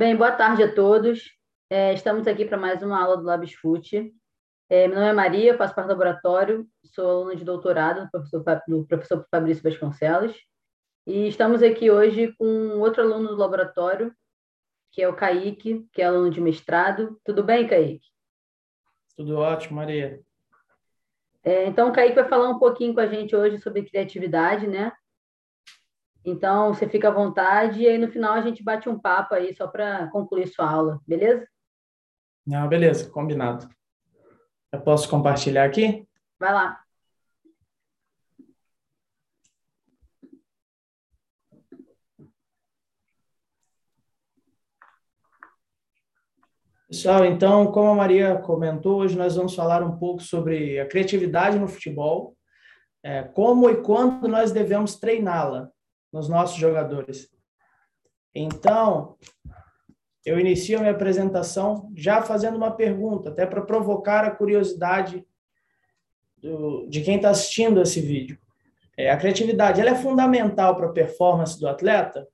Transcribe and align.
Bem, 0.00 0.16
boa 0.16 0.32
tarde 0.32 0.62
a 0.62 0.74
todos. 0.74 1.30
É, 1.68 1.92
estamos 1.92 2.26
aqui 2.26 2.46
para 2.46 2.56
mais 2.56 2.82
uma 2.82 2.98
aula 2.98 3.18
do 3.18 3.22
LabsFoot. 3.22 4.10
É, 4.70 4.88
meu 4.88 4.96
nome 4.96 5.10
é 5.10 5.12
Maria, 5.12 5.58
faço 5.58 5.74
parte 5.74 5.88
do 5.88 5.90
laboratório, 5.90 6.66
sou 6.86 7.06
aluna 7.06 7.36
de 7.36 7.44
doutorado 7.44 8.04
do 8.06 8.10
professor, 8.10 8.42
do 8.66 8.86
professor 8.86 9.26
Fabrício 9.30 9.62
Vasconcelos. 9.62 10.34
E 11.06 11.28
estamos 11.28 11.62
aqui 11.62 11.90
hoje 11.90 12.34
com 12.38 12.78
outro 12.78 13.02
aluno 13.02 13.28
do 13.28 13.36
laboratório, 13.36 14.10
que 14.90 15.02
é 15.02 15.06
o 15.06 15.14
Kaique, 15.14 15.86
que 15.92 16.00
é 16.00 16.06
aluno 16.06 16.30
de 16.30 16.40
mestrado. 16.40 17.20
Tudo 17.22 17.44
bem, 17.44 17.68
Kaique? 17.68 18.08
Tudo 19.14 19.36
ótimo, 19.36 19.76
Maria. 19.76 20.18
É, 21.44 21.66
então, 21.66 21.90
o 21.90 21.92
Kaique 21.92 22.14
vai 22.14 22.26
falar 22.26 22.48
um 22.48 22.58
pouquinho 22.58 22.94
com 22.94 23.00
a 23.00 23.06
gente 23.06 23.36
hoje 23.36 23.58
sobre 23.58 23.82
criatividade, 23.82 24.66
né? 24.66 24.92
Então, 26.24 26.74
você 26.74 26.88
fica 26.88 27.08
à 27.08 27.12
vontade 27.12 27.80
e 27.80 27.88
aí 27.88 27.96
no 27.96 28.10
final 28.10 28.34
a 28.34 28.42
gente 28.42 28.62
bate 28.62 28.88
um 28.88 28.98
papo 28.98 29.34
aí 29.34 29.54
só 29.54 29.66
para 29.66 30.08
concluir 30.08 30.46
sua 30.48 30.70
aula, 30.70 31.00
beleza? 31.06 31.46
Não, 32.46 32.68
beleza, 32.68 33.08
combinado. 33.10 33.68
Eu 34.72 34.80
posso 34.82 35.08
compartilhar 35.08 35.64
aqui? 35.64 36.06
Vai 36.38 36.52
lá. 36.52 36.80
Pessoal, 46.86 47.24
então, 47.24 47.70
como 47.70 47.90
a 47.90 47.94
Maria 47.94 48.36
comentou, 48.38 49.00
hoje 49.00 49.16
nós 49.16 49.36
vamos 49.36 49.54
falar 49.54 49.80
um 49.82 49.96
pouco 49.96 50.20
sobre 50.20 50.78
a 50.80 50.88
criatividade 50.88 51.56
no 51.56 51.68
futebol, 51.68 52.36
é, 53.02 53.22
como 53.22 53.70
e 53.70 53.80
quando 53.80 54.26
nós 54.26 54.50
devemos 54.50 54.98
treiná-la 54.98 55.70
nos 56.12 56.28
nossos 56.28 56.56
jogadores. 56.56 57.28
Então, 58.34 59.16
eu 60.24 60.38
inicio 60.38 60.78
a 60.78 60.80
minha 60.80 60.92
apresentação 60.92 61.90
já 61.96 62.22
fazendo 62.22 62.56
uma 62.56 62.70
pergunta, 62.70 63.30
até 63.30 63.46
para 63.46 63.62
provocar 63.62 64.24
a 64.24 64.30
curiosidade 64.30 65.26
do, 66.36 66.86
de 66.88 67.00
quem 67.02 67.16
está 67.16 67.30
assistindo 67.30 67.80
esse 67.80 68.00
vídeo. 68.00 68.38
É, 68.96 69.10
a 69.10 69.16
criatividade 69.16 69.80
ela 69.80 69.90
é 69.90 69.94
fundamental 69.94 70.76
para 70.76 70.86
a 70.86 70.92
performance 70.92 71.58
do 71.58 71.68
atleta? 71.68 72.28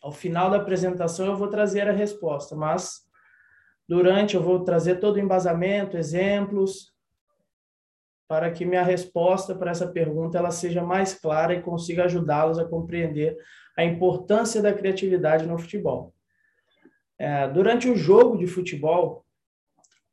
Ao 0.00 0.12
final 0.12 0.50
da 0.50 0.58
apresentação 0.58 1.26
eu 1.26 1.36
vou 1.36 1.48
trazer 1.48 1.88
a 1.88 1.92
resposta, 1.92 2.54
mas 2.54 3.02
durante 3.88 4.36
eu 4.36 4.42
vou 4.42 4.64
trazer 4.64 4.96
todo 4.96 5.16
o 5.16 5.20
embasamento, 5.20 5.96
exemplos, 5.96 6.91
para 8.32 8.50
que 8.50 8.64
minha 8.64 8.82
resposta 8.82 9.54
para 9.54 9.72
essa 9.72 9.86
pergunta 9.86 10.38
ela 10.38 10.50
seja 10.50 10.82
mais 10.82 11.12
clara 11.12 11.52
e 11.52 11.60
consiga 11.60 12.04
ajudá-los 12.04 12.58
a 12.58 12.64
compreender 12.64 13.36
a 13.76 13.84
importância 13.84 14.62
da 14.62 14.72
criatividade 14.72 15.44
no 15.44 15.58
futebol. 15.58 16.14
É, 17.18 17.46
durante 17.48 17.90
o 17.90 17.94
jogo 17.94 18.38
de 18.38 18.46
futebol, 18.46 19.26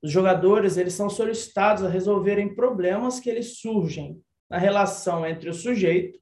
os 0.04 0.12
jogadores 0.12 0.76
eles 0.76 0.96
são 0.96 1.10
solicitados 1.10 1.82
a 1.82 1.88
resolverem 1.88 2.54
problemas 2.54 3.22
que 3.22 3.30
eles 3.30 3.58
surgem 3.62 4.22
na 4.50 4.58
relação 4.58 5.26
entre 5.26 5.50
o 5.50 5.54
sujeito, 5.54 6.20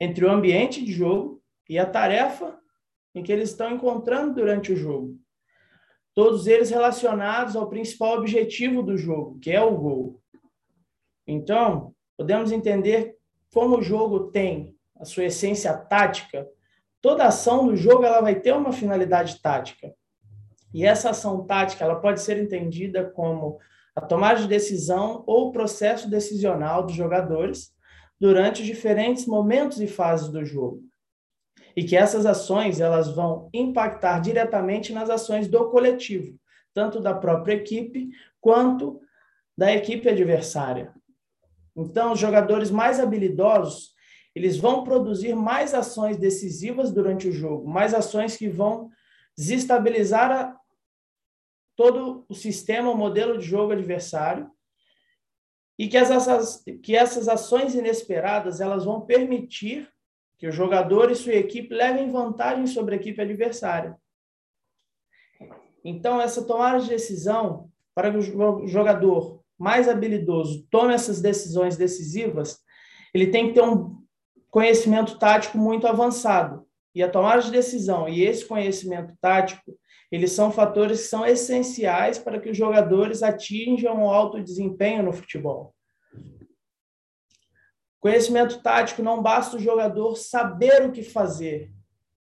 entre 0.00 0.24
o 0.24 0.30
ambiente 0.30 0.82
de 0.82 0.92
jogo 0.94 1.42
e 1.68 1.78
a 1.78 1.84
tarefa 1.84 2.58
em 3.14 3.22
que 3.22 3.30
eles 3.30 3.50
estão 3.50 3.70
encontrando 3.70 4.36
durante 4.36 4.72
o 4.72 4.76
jogo. 4.76 5.14
Todos 6.14 6.46
eles 6.46 6.70
relacionados 6.70 7.54
ao 7.54 7.68
principal 7.68 8.16
objetivo 8.16 8.82
do 8.82 8.96
jogo, 8.96 9.38
que 9.40 9.50
é 9.50 9.60
o 9.60 9.76
gol. 9.76 10.23
Então, 11.26 11.94
podemos 12.16 12.52
entender 12.52 13.16
como 13.52 13.78
o 13.78 13.82
jogo 13.82 14.30
tem 14.30 14.74
a 14.98 15.04
sua 15.04 15.24
essência 15.24 15.72
tática. 15.72 16.46
Toda 17.00 17.26
ação 17.26 17.66
do 17.66 17.76
jogo 17.76 18.04
ela 18.04 18.20
vai 18.20 18.34
ter 18.34 18.52
uma 18.52 18.72
finalidade 18.72 19.40
tática. 19.40 19.94
E 20.72 20.84
essa 20.84 21.10
ação 21.10 21.44
tática 21.44 21.84
ela 21.84 21.96
pode 21.96 22.20
ser 22.20 22.36
entendida 22.42 23.04
como 23.10 23.58
a 23.94 24.00
tomada 24.00 24.40
de 24.40 24.48
decisão 24.48 25.22
ou 25.26 25.48
o 25.48 25.52
processo 25.52 26.10
decisional 26.10 26.82
dos 26.82 26.94
jogadores 26.94 27.72
durante 28.20 28.62
os 28.62 28.66
diferentes 28.66 29.26
momentos 29.26 29.80
e 29.80 29.86
fases 29.86 30.28
do 30.28 30.44
jogo. 30.44 30.82
E 31.76 31.84
que 31.84 31.96
essas 31.96 32.26
ações 32.26 32.80
elas 32.80 33.08
vão 33.14 33.48
impactar 33.52 34.20
diretamente 34.20 34.92
nas 34.92 35.10
ações 35.10 35.48
do 35.48 35.70
coletivo, 35.70 36.36
tanto 36.72 37.00
da 37.00 37.14
própria 37.14 37.54
equipe 37.54 38.10
quanto 38.40 39.00
da 39.56 39.72
equipe 39.72 40.08
adversária. 40.08 40.92
Então, 41.76 42.12
os 42.12 42.20
jogadores 42.20 42.70
mais 42.70 43.00
habilidosos, 43.00 43.94
eles 44.34 44.56
vão 44.56 44.84
produzir 44.84 45.34
mais 45.34 45.74
ações 45.74 46.16
decisivas 46.16 46.92
durante 46.92 47.28
o 47.28 47.32
jogo, 47.32 47.68
mais 47.68 47.94
ações 47.94 48.36
que 48.36 48.48
vão 48.48 48.90
desestabilizar 49.36 50.30
a, 50.30 50.60
todo 51.76 52.24
o 52.28 52.34
sistema, 52.34 52.90
o 52.90 52.96
modelo 52.96 53.38
de 53.38 53.46
jogo 53.46 53.72
adversário, 53.72 54.50
e 55.78 55.88
que, 55.88 55.96
essas, 55.96 56.62
que 56.82 56.94
essas 56.94 57.28
ações 57.28 57.74
inesperadas 57.74 58.60
elas 58.60 58.84
vão 58.84 59.00
permitir 59.00 59.92
que 60.38 60.46
o 60.46 60.52
jogador 60.52 61.10
e 61.10 61.16
sua 61.16 61.34
equipe 61.34 61.74
levem 61.74 62.10
vantagem 62.10 62.66
sobre 62.66 62.94
a 62.94 62.98
equipe 62.98 63.20
adversária. 63.20 63.96
Então, 65.84 66.20
essa 66.20 66.44
tomada 66.44 66.80
de 66.80 66.88
decisão 66.88 67.70
para 67.94 68.10
que 68.10 68.16
o 68.16 68.66
jogador 68.66 69.43
mais 69.58 69.88
habilidoso 69.88 70.66
tome 70.70 70.94
essas 70.94 71.20
decisões 71.20 71.76
decisivas, 71.76 72.58
ele 73.12 73.28
tem 73.28 73.48
que 73.48 73.54
ter 73.54 73.62
um 73.62 74.02
conhecimento 74.50 75.18
tático 75.18 75.58
muito 75.58 75.86
avançado. 75.86 76.64
E 76.94 77.02
a 77.02 77.10
tomada 77.10 77.42
de 77.42 77.50
decisão 77.50 78.08
e 78.08 78.22
esse 78.22 78.44
conhecimento 78.46 79.14
tático, 79.20 79.76
eles 80.12 80.30
são 80.30 80.52
fatores 80.52 81.02
que 81.02 81.08
são 81.08 81.26
essenciais 81.26 82.18
para 82.18 82.38
que 82.38 82.50
os 82.50 82.56
jogadores 82.56 83.22
atinjam 83.22 83.96
um 83.96 84.08
alto 84.08 84.40
desempenho 84.40 85.02
no 85.02 85.12
futebol. 85.12 85.74
Conhecimento 87.98 88.62
tático 88.62 89.02
não 89.02 89.20
basta 89.20 89.56
o 89.56 89.60
jogador 89.60 90.14
saber 90.14 90.84
o 90.84 90.92
que 90.92 91.02
fazer. 91.02 91.72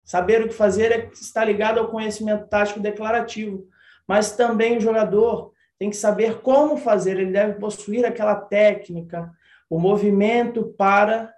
Saber 0.04 0.42
o 0.42 0.48
que 0.48 0.54
fazer 0.54 0.92
é 0.92 1.10
está 1.14 1.46
ligado 1.46 1.80
ao 1.80 1.90
conhecimento 1.90 2.48
tático 2.48 2.80
declarativo, 2.80 3.68
mas 4.08 4.36
também 4.36 4.78
o 4.78 4.82
jogador 4.82 5.53
tem 5.84 5.90
que 5.90 5.98
saber 5.98 6.40
como 6.40 6.78
fazer, 6.78 7.20
ele 7.20 7.34
deve 7.34 7.60
possuir 7.60 8.06
aquela 8.06 8.38
técnica, 8.38 9.30
o 9.70 9.78
movimento 9.78 10.74
para 10.78 11.34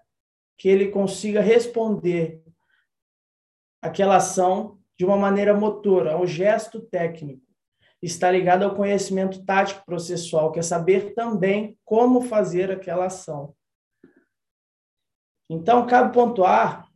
que 0.56 0.69
ele 0.69 0.89
consiga 0.89 1.41
responder 1.41 2.44
aquela 3.81 4.17
ação 4.17 4.78
de 4.95 5.03
uma 5.03 5.17
maneira 5.17 5.55
motora, 5.55 6.13
ao 6.13 6.28
gesto 6.28 6.79
técnico. 6.79 7.41
Está 8.00 8.29
ligado 8.29 8.61
ao 8.61 8.75
conhecimento 8.75 9.44
tático 9.44 9.84
processual, 9.84 10.51
que 10.51 10.59
é 10.59 10.61
saber 10.61 11.16
também 11.16 11.75
como 11.84 12.22
fazer 12.22 12.69
aquela 12.69 13.07
ação. 13.07 13.55
Então, 15.50 15.88
cabe 15.88 16.13
pontuar 16.13 16.88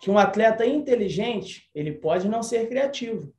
que 0.00 0.08
um 0.08 0.16
atleta 0.16 0.64
inteligente, 0.64 1.68
ele 1.74 1.90
pode 1.90 2.28
não 2.28 2.44
ser 2.44 2.68
criativo, 2.68 3.34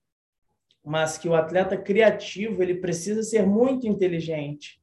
mas 0.84 1.18
que 1.18 1.30
o 1.30 1.36
atleta 1.36 1.78
criativo 1.78 2.62
ele 2.62 2.76
precisa 2.76 3.24
ser 3.24 3.46
muito 3.46 3.88
inteligente. 3.88 4.82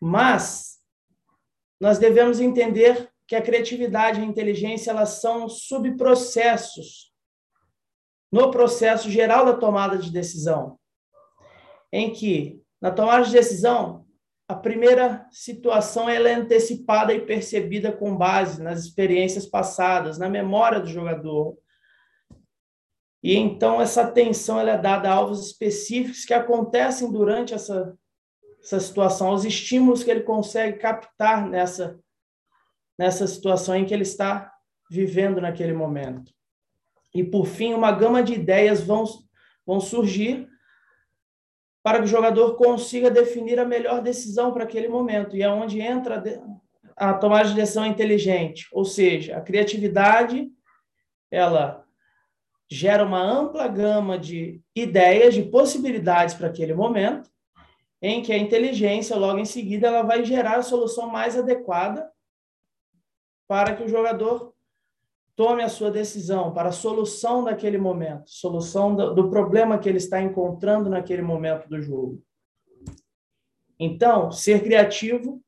Mas 0.00 0.80
nós 1.78 1.98
devemos 1.98 2.40
entender 2.40 3.10
que 3.26 3.36
a 3.36 3.42
criatividade 3.42 4.20
e 4.20 4.22
a 4.22 4.26
inteligência 4.26 4.90
elas 4.90 5.20
são 5.20 5.48
subprocessos 5.48 7.12
no 8.30 8.50
processo 8.50 9.10
geral 9.10 9.44
da 9.44 9.54
tomada 9.54 9.98
de 9.98 10.10
decisão, 10.10 10.78
em 11.92 12.12
que 12.12 12.62
na 12.80 12.90
tomada 12.90 13.24
de 13.24 13.32
decisão 13.32 14.06
a 14.48 14.54
primeira 14.54 15.26
situação 15.30 16.08
ela 16.08 16.28
é 16.28 16.34
antecipada 16.34 17.12
e 17.14 17.24
percebida 17.24 17.92
com 17.92 18.16
base 18.16 18.62
nas 18.62 18.80
experiências 18.80 19.46
passadas, 19.46 20.18
na 20.18 20.28
memória 20.28 20.80
do 20.80 20.88
jogador, 20.88 21.56
e 23.22 23.36
então 23.36 23.80
essa 23.80 24.02
atenção 24.02 24.58
ela 24.58 24.72
é 24.72 24.78
dada 24.78 25.08
a 25.08 25.14
alvos 25.14 25.46
específicos 25.46 26.24
que 26.24 26.34
acontecem 26.34 27.10
durante 27.10 27.54
essa, 27.54 27.96
essa 28.60 28.80
situação, 28.80 29.28
aos 29.28 29.44
estímulos 29.44 30.02
que 30.02 30.10
ele 30.10 30.22
consegue 30.22 30.78
captar 30.78 31.48
nessa, 31.48 32.00
nessa 32.98 33.26
situação 33.26 33.76
em 33.76 33.84
que 33.84 33.94
ele 33.94 34.02
está 34.02 34.52
vivendo 34.90 35.40
naquele 35.40 35.72
momento. 35.72 36.32
E 37.14 37.22
por 37.22 37.46
fim, 37.46 37.74
uma 37.74 37.92
gama 37.92 38.22
de 38.22 38.34
ideias 38.34 38.82
vão, 38.82 39.04
vão 39.64 39.80
surgir 39.80 40.48
para 41.82 41.98
que 41.98 42.04
o 42.04 42.08
jogador 42.08 42.56
consiga 42.56 43.10
definir 43.10 43.58
a 43.58 43.64
melhor 43.64 44.02
decisão 44.02 44.52
para 44.52 44.64
aquele 44.64 44.88
momento. 44.88 45.36
E 45.36 45.42
é 45.42 45.48
onde 45.48 45.80
entra 45.80 46.22
a 46.96 47.14
tomada 47.14 47.48
de 47.48 47.54
decisão 47.54 47.84
inteligente, 47.84 48.68
ou 48.72 48.84
seja, 48.84 49.36
a 49.36 49.40
criatividade, 49.40 50.48
ela 51.30 51.81
gera 52.72 53.04
uma 53.04 53.20
ampla 53.20 53.68
gama 53.68 54.18
de 54.18 54.62
ideias, 54.74 55.34
de 55.34 55.42
possibilidades 55.42 56.34
para 56.34 56.48
aquele 56.48 56.72
momento, 56.72 57.30
em 58.00 58.22
que 58.22 58.32
a 58.32 58.38
inteligência, 58.38 59.14
logo 59.14 59.38
em 59.38 59.44
seguida, 59.44 59.88
ela 59.88 60.02
vai 60.02 60.24
gerar 60.24 60.56
a 60.56 60.62
solução 60.62 61.08
mais 61.08 61.36
adequada 61.36 62.10
para 63.46 63.76
que 63.76 63.82
o 63.82 63.88
jogador 63.88 64.54
tome 65.36 65.62
a 65.62 65.68
sua 65.68 65.90
decisão 65.90 66.52
para 66.52 66.70
a 66.70 66.72
solução 66.72 67.44
daquele 67.44 67.78
momento, 67.78 68.30
solução 68.30 68.94
do, 68.94 69.14
do 69.14 69.30
problema 69.30 69.78
que 69.78 69.88
ele 69.88 69.98
está 69.98 70.20
encontrando 70.20 70.88
naquele 70.88 71.22
momento 71.22 71.68
do 71.68 71.80
jogo. 71.80 72.22
Então, 73.78 74.30
ser 74.32 74.62
criativo 74.62 75.42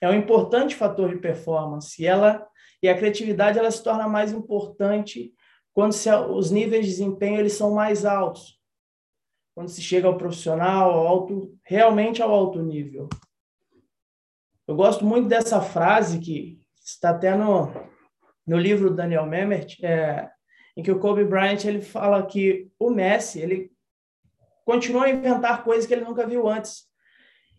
é 0.00 0.08
um 0.08 0.14
importante 0.14 0.74
fator 0.74 1.10
de 1.10 1.20
performance 1.20 2.02
e 2.02 2.06
ela 2.06 2.46
e 2.82 2.88
a 2.88 2.96
criatividade 2.96 3.58
ela 3.58 3.70
se 3.70 3.82
torna 3.82 4.06
mais 4.06 4.32
importante 4.32 5.32
quando 5.74 5.92
se, 5.92 6.08
os 6.08 6.52
níveis 6.52 6.86
de 6.86 6.92
desempenho 6.92 7.40
eles 7.40 7.54
são 7.54 7.74
mais 7.74 8.04
altos. 8.04 8.58
Quando 9.54 9.68
se 9.68 9.82
chega 9.82 10.06
ao 10.06 10.16
profissional, 10.16 10.92
ao 10.92 11.06
alto, 11.06 11.58
realmente 11.64 12.22
ao 12.22 12.32
alto 12.32 12.62
nível. 12.62 13.08
Eu 14.66 14.76
gosto 14.76 15.04
muito 15.04 15.28
dessa 15.28 15.60
frase 15.60 16.20
que 16.20 16.60
está 16.82 17.10
até 17.10 17.36
no, 17.36 17.72
no 18.46 18.56
livro 18.56 18.88
do 18.88 18.96
Daniel 18.96 19.26
Memmert, 19.26 19.76
é, 19.82 20.30
em 20.76 20.82
que 20.82 20.90
o 20.90 20.98
Kobe 20.98 21.24
Bryant 21.24 21.64
ele 21.64 21.82
fala 21.82 22.24
que 22.24 22.70
o 22.78 22.90
Messi 22.90 23.40
ele 23.40 23.72
continua 24.64 25.04
a 25.04 25.10
inventar 25.10 25.64
coisas 25.64 25.86
que 25.86 25.92
ele 25.92 26.04
nunca 26.04 26.26
viu 26.26 26.48
antes. 26.48 26.84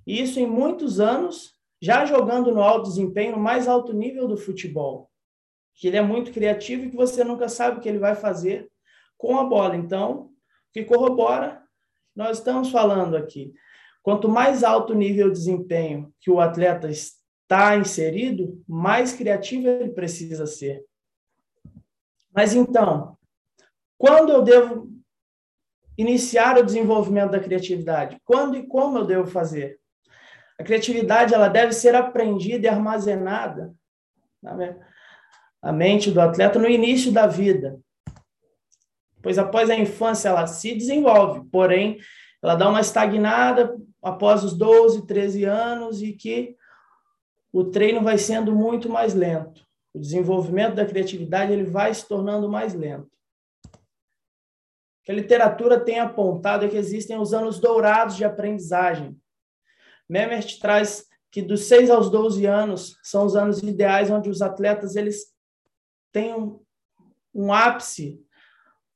E 0.07 0.21
isso 0.21 0.39
em 0.39 0.47
muitos 0.47 0.99
anos, 0.99 1.53
já 1.81 2.05
jogando 2.05 2.51
no 2.53 2.61
alto 2.61 2.89
desempenho, 2.89 3.33
no 3.33 3.41
mais 3.41 3.67
alto 3.67 3.93
nível 3.93 4.27
do 4.27 4.37
futebol. 4.37 5.11
Que 5.75 5.87
ele 5.87 5.97
é 5.97 6.01
muito 6.01 6.31
criativo 6.31 6.85
e 6.85 6.89
que 6.89 6.95
você 6.95 7.23
nunca 7.23 7.49
sabe 7.49 7.77
o 7.77 7.81
que 7.81 7.89
ele 7.89 7.99
vai 7.99 8.15
fazer 8.15 8.69
com 9.17 9.37
a 9.37 9.43
bola. 9.43 9.75
Então, 9.75 10.11
o 10.13 10.31
que 10.73 10.83
corrobora, 10.83 11.61
nós 12.15 12.37
estamos 12.37 12.71
falando 12.71 13.15
aqui. 13.15 13.53
Quanto 14.01 14.29
mais 14.29 14.63
alto 14.63 14.93
nível 14.93 15.27
de 15.29 15.37
desempenho 15.37 16.13
que 16.19 16.29
o 16.29 16.39
atleta 16.39 16.89
está 16.89 17.75
inserido, 17.75 18.63
mais 18.67 19.13
criativo 19.13 19.67
ele 19.67 19.89
precisa 19.89 20.45
ser. 20.45 20.83
Mas 22.33 22.53
então, 22.53 23.17
quando 23.97 24.31
eu 24.31 24.41
devo 24.41 24.95
iniciar 25.97 26.57
o 26.57 26.63
desenvolvimento 26.63 27.31
da 27.31 27.39
criatividade? 27.39 28.19
Quando 28.25 28.57
e 28.57 28.67
como 28.67 28.97
eu 28.97 29.05
devo 29.05 29.27
fazer? 29.27 29.79
A 30.59 30.63
criatividade 30.63 31.33
ela 31.33 31.47
deve 31.47 31.73
ser 31.73 31.95
aprendida 31.95 32.65
e 32.65 32.69
armazenada 32.69 33.73
na 35.65 35.73
mente 35.73 36.11
do 36.11 36.21
atleta 36.21 36.59
no 36.59 36.69
início 36.69 37.11
da 37.11 37.25
vida. 37.25 37.79
Pois 39.23 39.39
após 39.39 39.67
a 39.71 39.75
infância 39.75 40.29
ela 40.29 40.45
se 40.45 40.75
desenvolve, 40.75 41.49
porém 41.49 41.97
ela 42.43 42.53
dá 42.53 42.69
uma 42.69 42.81
estagnada 42.81 43.75
após 43.99 44.43
os 44.43 44.55
12, 44.55 45.07
13 45.07 45.43
anos 45.45 46.03
e 46.03 46.13
que 46.13 46.55
o 47.51 47.63
treino 47.63 48.03
vai 48.03 48.19
sendo 48.19 48.51
muito 48.51 48.87
mais 48.87 49.15
lento. 49.15 49.65
O 49.91 49.99
desenvolvimento 49.99 50.75
da 50.75 50.85
criatividade 50.85 51.51
ele 51.51 51.63
vai 51.63 51.91
se 51.91 52.07
tornando 52.07 52.47
mais 52.47 52.75
lento. 52.75 53.09
O 53.65 55.05
que 55.05 55.11
a 55.11 55.15
literatura 55.15 55.79
tem 55.79 55.99
apontado 55.99 56.65
é 56.65 56.67
que 56.67 56.77
existem 56.77 57.17
os 57.17 57.33
anos 57.33 57.59
dourados 57.59 58.15
de 58.15 58.23
aprendizagem, 58.23 59.19
Memmert 60.07 60.59
traz 60.59 61.07
que 61.31 61.41
dos 61.41 61.61
6 61.65 61.89
aos 61.89 62.11
12 62.11 62.45
anos 62.45 62.99
são 63.01 63.25
os 63.25 63.35
anos 63.35 63.63
ideais 63.63 64.11
onde 64.11 64.29
os 64.29 64.43
atletas 64.43 64.95
eles 64.95 65.34
têm 66.15 66.33
um, 66.33 66.61
um 67.33 67.51
ápice, 67.51 68.23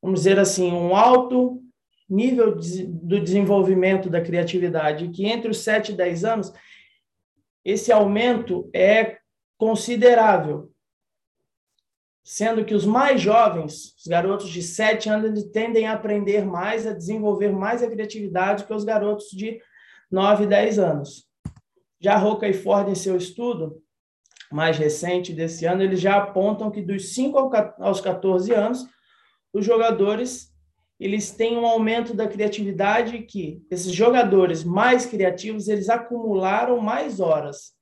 vamos 0.01 0.21
dizer 0.21 0.39
assim, 0.39 0.71
um 0.71 0.95
alto 0.95 1.61
nível 2.09 2.55
de, 2.55 2.85
do 2.87 3.19
desenvolvimento 3.19 4.09
da 4.09 4.21
criatividade, 4.21 5.09
que 5.09 5.25
entre 5.25 5.51
os 5.51 5.57
7 5.57 5.91
e 5.91 5.95
10 5.95 6.23
anos 6.23 6.53
esse 7.65 7.91
aumento 7.91 8.69
é 8.73 9.17
considerável, 9.57 10.71
sendo 12.23 12.63
que 12.63 12.73
os 12.73 12.85
mais 12.85 13.19
jovens, 13.19 13.93
os 13.97 14.07
garotos 14.07 14.49
de 14.49 14.63
7 14.63 15.09
anos, 15.09 15.43
tendem 15.51 15.87
a 15.87 15.93
aprender 15.93 16.45
mais, 16.45 16.87
a 16.87 16.93
desenvolver 16.93 17.51
mais 17.51 17.83
a 17.83 17.89
criatividade 17.89 18.63
que 18.63 18.73
os 18.73 18.85
garotos 18.85 19.27
de 19.31 19.61
9 20.09 20.45
e 20.45 20.47
10 20.47 20.79
anos. 20.79 21.27
Já 21.99 22.15
Roca 22.15 22.47
e 22.47 22.53
Ford, 22.53 22.87
em 22.87 22.95
seu 22.95 23.17
estudo 23.17 23.83
mais 24.51 24.77
recente 24.77 25.33
desse 25.33 25.65
ano, 25.65 25.83
eles 25.83 25.99
já 25.99 26.17
apontam 26.17 26.71
que 26.71 26.81
dos 26.81 27.13
5 27.13 27.51
aos 27.79 28.01
14 28.01 28.53
anos, 28.53 28.85
os 29.53 29.65
jogadores 29.65 30.49
eles 30.99 31.31
têm 31.31 31.57
um 31.57 31.65
aumento 31.65 32.13
da 32.13 32.27
criatividade 32.27 33.19
que 33.19 33.63
esses 33.71 33.93
jogadores 33.93 34.65
mais 34.65 35.05
criativos, 35.05 35.69
eles 35.69 35.87
acumularam 35.87 36.79
mais 36.79 37.21
horas 37.21 37.73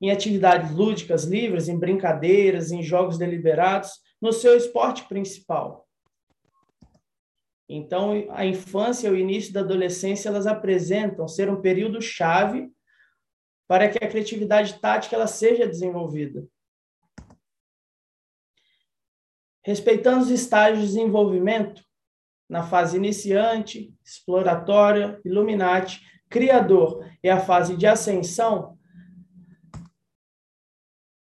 em 0.00 0.10
atividades 0.10 0.70
lúdicas 0.70 1.24
livres, 1.24 1.68
em 1.68 1.78
brincadeiras, 1.78 2.72
em 2.72 2.82
jogos 2.82 3.18
deliberados, 3.18 3.90
no 4.20 4.32
seu 4.32 4.56
esporte 4.56 5.04
principal. 5.04 5.86
Então, 7.68 8.26
a 8.30 8.44
infância 8.44 9.08
e 9.08 9.10
o 9.10 9.16
início 9.16 9.52
da 9.52 9.60
adolescência, 9.60 10.28
elas 10.28 10.46
apresentam 10.46 11.28
ser 11.28 11.50
um 11.50 11.60
período 11.60 12.00
chave 12.00 12.70
para 13.66 13.88
que 13.88 14.02
a 14.02 14.08
criatividade 14.08 14.78
tática 14.78 15.16
ela 15.16 15.26
seja 15.26 15.66
desenvolvida. 15.66 16.46
Respeitando 19.64 20.22
os 20.22 20.30
estágios 20.30 20.80
de 20.80 20.86
desenvolvimento, 20.86 21.82
na 22.48 22.62
fase 22.62 22.96
iniciante, 22.96 23.94
exploratória, 24.04 25.18
iluminati, 25.24 26.02
criador 26.28 27.08
e 27.22 27.30
a 27.30 27.40
fase 27.40 27.76
de 27.76 27.86
ascensão, 27.86 28.78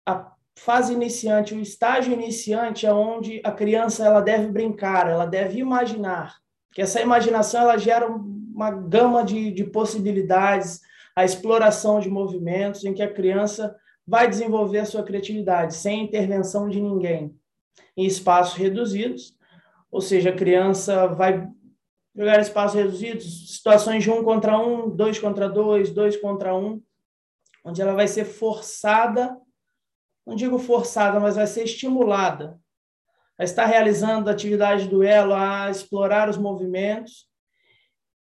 a 0.06 0.32
fase 0.58 0.92
iniciante, 0.92 1.54
o 1.54 1.60
estágio 1.60 2.12
iniciante 2.12 2.84
é 2.84 2.92
onde 2.92 3.40
a 3.42 3.52
criança 3.52 4.04
ela 4.04 4.20
deve 4.20 4.48
brincar, 4.48 5.08
ela 5.08 5.24
deve 5.24 5.58
imaginar. 5.58 6.36
Que 6.72 6.82
essa 6.82 7.00
imaginação 7.00 7.62
ela 7.62 7.78
gera 7.78 8.06
uma 8.06 8.70
gama 8.70 9.24
de, 9.24 9.50
de 9.50 9.64
possibilidades, 9.64 10.80
a 11.18 11.24
exploração 11.24 12.00
de 12.00 12.08
movimentos 12.08 12.84
em 12.84 12.94
que 12.94 13.02
a 13.02 13.12
criança 13.12 13.74
vai 14.06 14.28
desenvolver 14.28 14.78
a 14.78 14.84
sua 14.84 15.02
criatividade 15.02 15.74
sem 15.74 16.04
intervenção 16.04 16.68
de 16.68 16.80
ninguém, 16.80 17.34
em 17.96 18.06
espaços 18.06 18.56
reduzidos, 18.56 19.36
ou 19.90 20.00
seja, 20.00 20.30
a 20.30 20.36
criança 20.36 21.06
vai 21.08 21.48
jogar 22.14 22.40
espaços 22.40 22.76
reduzidos, 22.76 23.54
situações 23.54 24.02
de 24.02 24.10
um 24.10 24.22
contra 24.22 24.58
um, 24.58 24.88
dois 24.88 25.18
contra 25.18 25.48
dois, 25.48 25.90
dois 25.90 26.16
contra 26.16 26.54
um, 26.54 26.82
onde 27.64 27.82
ela 27.82 27.94
vai 27.94 28.06
ser 28.06 28.24
forçada 28.24 29.36
não 30.28 30.36
digo 30.36 30.58
forçada, 30.58 31.18
mas 31.18 31.36
vai 31.36 31.46
ser 31.46 31.64
estimulada 31.64 32.60
a 33.38 33.44
estar 33.44 33.64
realizando 33.64 34.28
atividade 34.28 34.82
de 34.82 34.90
duelo, 34.90 35.32
a 35.32 35.70
explorar 35.70 36.28
os 36.28 36.36
movimentos. 36.36 37.26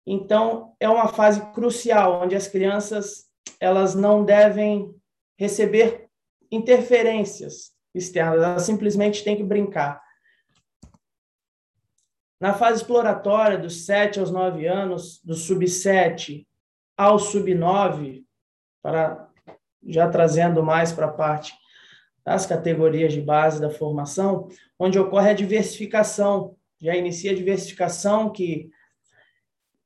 Então, 0.05 0.75
é 0.79 0.89
uma 0.89 1.07
fase 1.07 1.41
crucial, 1.53 2.21
onde 2.23 2.35
as 2.35 2.47
crianças 2.47 3.29
elas 3.59 3.93
não 3.93 4.25
devem 4.25 4.93
receber 5.37 6.09
interferências 6.51 7.71
externas, 7.93 8.41
elas 8.41 8.63
simplesmente 8.63 9.23
têm 9.23 9.37
que 9.37 9.43
brincar. 9.43 10.01
Na 12.39 12.53
fase 12.53 12.81
exploratória, 12.81 13.57
dos 13.57 13.85
7 13.85 14.19
aos 14.19 14.31
9 14.31 14.65
anos, 14.65 15.21
do 15.23 15.35
sub-7 15.35 16.47
ao 16.97 17.19
sub-9, 17.19 18.23
para 18.81 19.29
já 19.83 20.09
trazendo 20.09 20.63
mais 20.63 20.91
para 20.91 21.07
a 21.07 21.11
parte 21.11 21.53
das 22.23 22.45
categorias 22.45 23.13
de 23.13 23.21
base 23.21 23.59
da 23.59 23.69
formação, 23.69 24.47
onde 24.77 24.99
ocorre 24.99 25.31
a 25.31 25.33
diversificação. 25.33 26.55
Já 26.79 26.95
inicia 26.95 27.31
a 27.31 27.35
diversificação, 27.35 28.31
que 28.31 28.69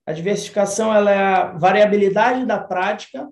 a 0.05 0.13
diversificação 0.13 0.93
ela 0.93 1.11
é 1.11 1.17
a 1.17 1.51
variabilidade 1.53 2.45
da 2.45 2.59
prática, 2.59 3.27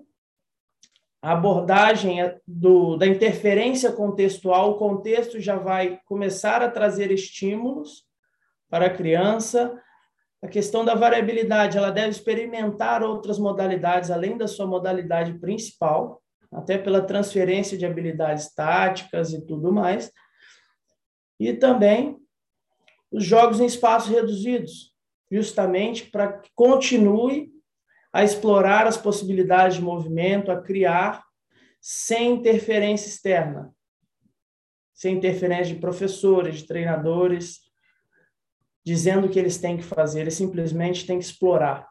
a 1.22 1.32
abordagem 1.32 2.20
é 2.20 2.38
do, 2.46 2.96
da 2.96 3.06
interferência 3.06 3.90
contextual, 3.92 4.72
o 4.72 4.78
contexto 4.78 5.40
já 5.40 5.56
vai 5.56 5.98
começar 6.04 6.60
a 6.60 6.70
trazer 6.70 7.10
estímulos 7.10 8.04
para 8.68 8.86
a 8.86 8.94
criança. 8.94 9.80
A 10.42 10.48
questão 10.48 10.84
da 10.84 10.94
variabilidade, 10.94 11.78
ela 11.78 11.90
deve 11.90 12.10
experimentar 12.10 13.02
outras 13.02 13.38
modalidades 13.38 14.10
além 14.10 14.36
da 14.36 14.46
sua 14.46 14.66
modalidade 14.66 15.38
principal 15.38 16.20
até 16.52 16.76
pela 16.76 17.00
transferência 17.00 17.76
de 17.76 17.86
habilidades 17.86 18.54
táticas 18.54 19.32
e 19.32 19.44
tudo 19.44 19.72
mais. 19.72 20.12
E 21.40 21.52
também 21.52 22.18
os 23.10 23.24
jogos 23.24 23.60
em 23.60 23.66
espaços 23.66 24.10
reduzidos, 24.10 24.93
justamente 25.34 26.04
para 26.04 26.38
que 26.38 26.50
continue 26.54 27.52
a 28.12 28.22
explorar 28.22 28.86
as 28.86 28.96
possibilidades 28.96 29.76
de 29.76 29.82
movimento, 29.82 30.50
a 30.52 30.60
criar 30.60 31.24
sem 31.80 32.34
interferência 32.34 33.08
externa, 33.08 33.74
sem 34.92 35.16
interferência 35.16 35.74
de 35.74 35.80
professores, 35.80 36.58
de 36.58 36.66
treinadores, 36.66 37.60
dizendo 38.84 39.26
o 39.26 39.30
que 39.30 39.38
eles 39.38 39.58
têm 39.58 39.76
que 39.76 39.82
fazer, 39.82 40.20
eles 40.20 40.34
simplesmente 40.34 41.04
têm 41.04 41.18
que 41.18 41.24
explorar 41.24 41.88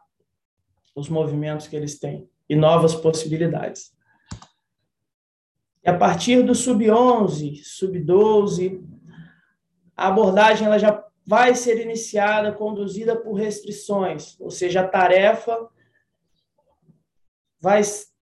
os 0.94 1.08
movimentos 1.08 1.66
que 1.66 1.76
eles 1.76 1.98
têm 1.98 2.28
e 2.48 2.56
novas 2.56 2.94
possibilidades. 2.94 3.92
E 5.84 5.90
a 5.90 5.98
partir 5.98 6.42
do 6.42 6.54
sub-11, 6.54 7.62
sub-12, 7.62 8.82
a 9.94 10.08
abordagem 10.08 10.66
ela 10.66 10.78
já 10.78 11.03
vai 11.26 11.54
ser 11.54 11.80
iniciada, 11.80 12.52
conduzida 12.52 13.16
por 13.16 13.34
restrições, 13.34 14.38
ou 14.38 14.50
seja, 14.50 14.82
a 14.82 14.88
tarefa 14.88 15.68
vai 17.58 17.80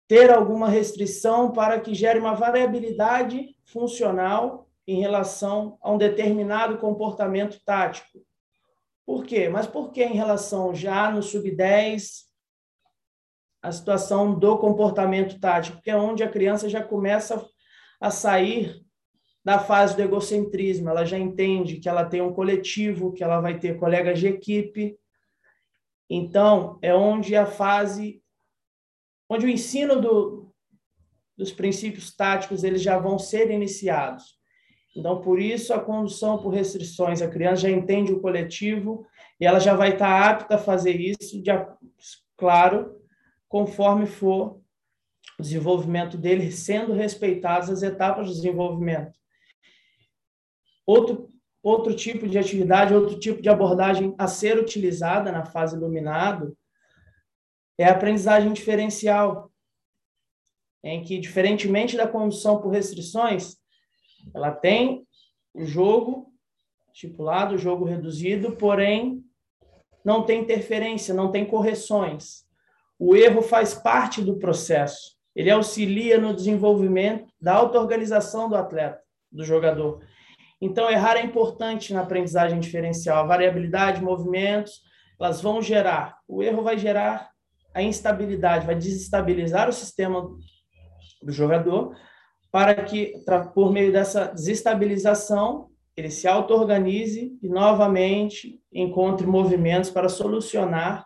ter 0.07 0.31
alguma 0.31 0.69
restrição 0.69 1.51
para 1.51 1.79
que 1.79 1.95
gere 1.95 2.19
uma 2.19 2.35
variabilidade 2.35 3.55
funcional 3.63 4.69
em 4.87 4.99
relação 4.99 5.79
a 5.81 5.91
um 5.91 5.97
determinado 5.97 6.77
comportamento 6.77 7.59
tático. 7.65 8.19
Por 9.03 9.25
quê? 9.25 9.49
Mas 9.49 9.65
por 9.65 9.91
que 9.91 10.03
em 10.03 10.13
relação 10.13 10.75
já 10.75 11.09
no 11.09 11.23
sub-10 11.23 12.25
a 13.63 13.71
situação 13.71 14.37
do 14.37 14.59
comportamento 14.59 15.39
tático, 15.39 15.81
que 15.81 15.89
é 15.89 15.97
onde 15.97 16.23
a 16.23 16.29
criança 16.29 16.69
já 16.69 16.83
começa 16.83 17.43
a 17.99 18.11
sair 18.11 18.84
da 19.45 19.59
fase 19.59 19.95
do 19.95 20.01
egocentrismo, 20.01 20.89
ela 20.89 21.05
já 21.05 21.19
entende 21.19 21.77
que 21.77 21.87
ela 21.87 22.03
tem 22.03 22.19
um 22.19 22.33
coletivo, 22.33 23.13
que 23.13 23.23
ela 23.23 23.39
vai 23.39 23.59
ter 23.59 23.77
colegas 23.77 24.17
de 24.17 24.25
equipe. 24.25 24.97
Então, 26.09 26.79
é 26.81 26.95
onde 26.95 27.35
a 27.35 27.45
fase 27.45 28.23
onde 29.29 29.45
o 29.45 29.49
ensino 29.49 30.01
do, 30.01 30.51
dos 31.37 31.51
princípios 31.51 32.15
táticos 32.15 32.63
eles 32.63 32.81
já 32.81 32.97
vão 32.97 33.19
ser 33.19 33.51
iniciados. 33.51 34.35
Então, 34.95 35.21
por 35.21 35.39
isso, 35.39 35.73
a 35.73 35.79
condução 35.79 36.39
por 36.39 36.49
restrições, 36.49 37.21
a 37.21 37.27
criança 37.27 37.63
já 37.63 37.69
entende 37.69 38.13
o 38.13 38.21
coletivo 38.21 39.05
e 39.39 39.45
ela 39.45 39.59
já 39.59 39.75
vai 39.75 39.93
estar 39.93 40.27
apta 40.27 40.55
a 40.55 40.59
fazer 40.59 40.99
isso, 40.99 41.41
de, 41.41 41.51
claro, 42.35 42.95
conforme 43.47 44.07
for 44.07 44.59
o 45.37 45.41
desenvolvimento 45.41 46.17
dele, 46.17 46.51
sendo 46.51 46.93
respeitadas 46.93 47.69
as 47.69 47.83
etapas 47.83 48.27
de 48.27 48.33
desenvolvimento. 48.35 49.24
Outro, 50.85 51.29
outro 51.63 51.95
tipo 51.95 52.27
de 52.27 52.37
atividade, 52.37 52.93
outro 52.93 53.19
tipo 53.19 53.41
de 53.41 53.49
abordagem 53.49 54.13
a 54.17 54.27
ser 54.27 54.59
utilizada 54.59 55.31
na 55.31 55.45
fase 55.45 55.75
iluminado 55.75 56.57
é 57.77 57.85
a 57.85 57.91
aprendizagem 57.91 58.53
diferencial, 58.53 59.51
em 60.83 61.03
que, 61.03 61.17
diferentemente 61.17 61.97
da 61.97 62.07
condução 62.07 62.61
por 62.61 62.69
restrições, 62.69 63.57
ela 64.33 64.51
tem 64.51 65.05
o 65.53 65.65
jogo 65.65 66.31
estipulado, 66.93 67.55
o 67.55 67.57
jogo 67.57 67.83
reduzido, 67.83 68.55
porém 68.55 69.23
não 70.03 70.23
tem 70.23 70.41
interferência, 70.41 71.13
não 71.13 71.31
tem 71.31 71.45
correções. 71.45 72.45
O 72.97 73.15
erro 73.15 73.41
faz 73.41 73.73
parte 73.73 74.21
do 74.21 74.37
processo. 74.37 75.15
Ele 75.35 75.49
auxilia 75.49 76.17
no 76.17 76.33
desenvolvimento 76.33 77.27
da 77.41 77.55
auto-organização 77.55 78.47
do 78.47 78.55
atleta, 78.55 79.01
do 79.29 79.43
jogador. 79.43 80.01
Então, 80.65 80.89
errar 80.89 81.15
é 81.15 81.23
importante 81.23 81.93
na 81.93 82.01
aprendizagem 82.01 82.59
diferencial. 82.59 83.19
A 83.19 83.27
variabilidade, 83.27 84.01
movimentos, 84.01 84.81
elas 85.19 85.39
vão 85.39 85.61
gerar. 85.61 86.17
O 86.27 86.41
erro 86.41 86.63
vai 86.63 86.75
gerar 86.75 87.29
a 87.71 87.83
instabilidade, 87.83 88.65
vai 88.65 88.73
desestabilizar 88.73 89.69
o 89.69 89.73
sistema 89.73 90.27
do 91.21 91.31
jogador, 91.31 91.95
para 92.51 92.73
que, 92.83 93.13
por 93.53 93.71
meio 93.71 93.91
dessa 93.91 94.25
desestabilização, 94.25 95.69
ele 95.95 96.09
se 96.09 96.27
auto-organize 96.27 97.37
e 97.43 97.47
novamente 97.47 98.59
encontre 98.73 99.27
movimentos 99.27 99.91
para 99.91 100.09
solucionar 100.09 101.05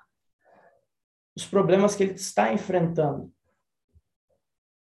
os 1.36 1.46
problemas 1.46 1.96
que 1.96 2.04
ele 2.04 2.13
está 2.13 2.54
enfrentando. 2.54 3.30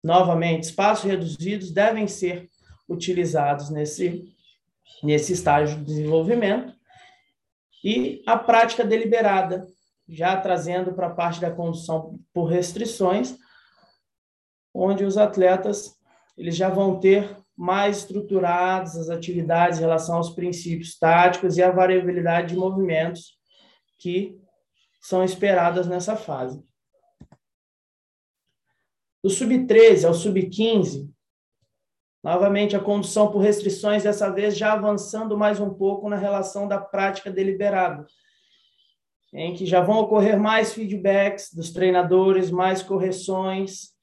Novamente, 0.04 0.66
espaços 0.66 1.06
reduzidos 1.06 1.72
devem 1.72 2.08
ser 2.08 2.48
utilizados 2.88 3.72
nesse, 3.72 4.38
nesse 5.04 5.34
estágio 5.34 5.78
de 5.78 5.86
desenvolvimento 5.86 6.74
e 7.84 8.22
a 8.26 8.38
prática 8.38 8.84
deliberada, 8.84 9.68
já 10.08 10.36
trazendo 10.38 10.94
para 10.94 11.08
a 11.08 11.14
parte 11.14 11.40
da 11.40 11.52
condução 11.52 12.20
por 12.34 12.46
restrições, 12.46 13.38
onde 14.74 15.04
os 15.04 15.18
atletas 15.18 15.98
eles 16.38 16.56
já 16.56 16.70
vão 16.70 17.00
ter 17.00 17.38
mais 17.56 17.98
estruturadas 17.98 18.96
as 18.96 19.10
atividades 19.10 19.78
em 19.78 19.82
relação 19.82 20.16
aos 20.16 20.30
princípios 20.30 20.98
táticos 20.98 21.58
e 21.58 21.62
a 21.62 21.70
variabilidade 21.70 22.54
de 22.54 22.56
movimentos 22.56 23.38
que 23.98 24.40
são 25.02 25.24
esperadas 25.24 25.86
nessa 25.86 26.16
fase. 26.16 26.64
Do 29.22 29.30
sub-13 29.30 30.08
ao 30.08 30.14
sub-15, 30.14 31.10
novamente 32.24 32.76
a 32.76 32.80
condução 32.80 33.32
por 33.32 33.40
restrições, 33.40 34.04
dessa 34.04 34.30
vez 34.30 34.58
já 34.58 34.74
avançando 34.74 35.38
mais 35.38 35.60
um 35.60 35.74
pouco 35.74 36.10
na 36.10 36.18
relação 36.18 36.68
da 36.68 36.78
prática 36.78 37.32
deliberada, 37.32 38.06
em 39.34 39.54
que 39.54 39.66
já 39.66 39.82
vão 39.82 40.00
ocorrer 40.00 40.40
mais 40.40 40.74
feedbacks 40.74 41.54
dos 41.54 41.72
treinadores, 41.72 42.52
mais 42.52 42.82
correções. 42.82 43.94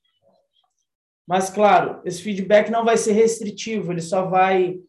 Mas, 1.26 1.50
claro, 1.50 2.00
esse 2.04 2.22
feedback 2.22 2.70
não 2.70 2.84
vai 2.84 2.96
ser 2.96 3.12
restritivo, 3.12 3.92
ele 3.92 4.00
só 4.00 4.24
vai 4.24 4.80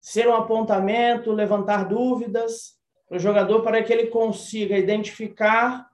ser 0.00 0.28
um 0.28 0.34
apontamento, 0.34 1.32
levantar 1.32 1.88
dúvidas 1.88 2.76
para 3.08 3.16
o 3.16 3.20
jogador 3.20 3.62
para 3.62 3.82
que 3.82 3.92
ele 3.92 4.06
consiga 4.06 4.78
identificar 4.78 5.90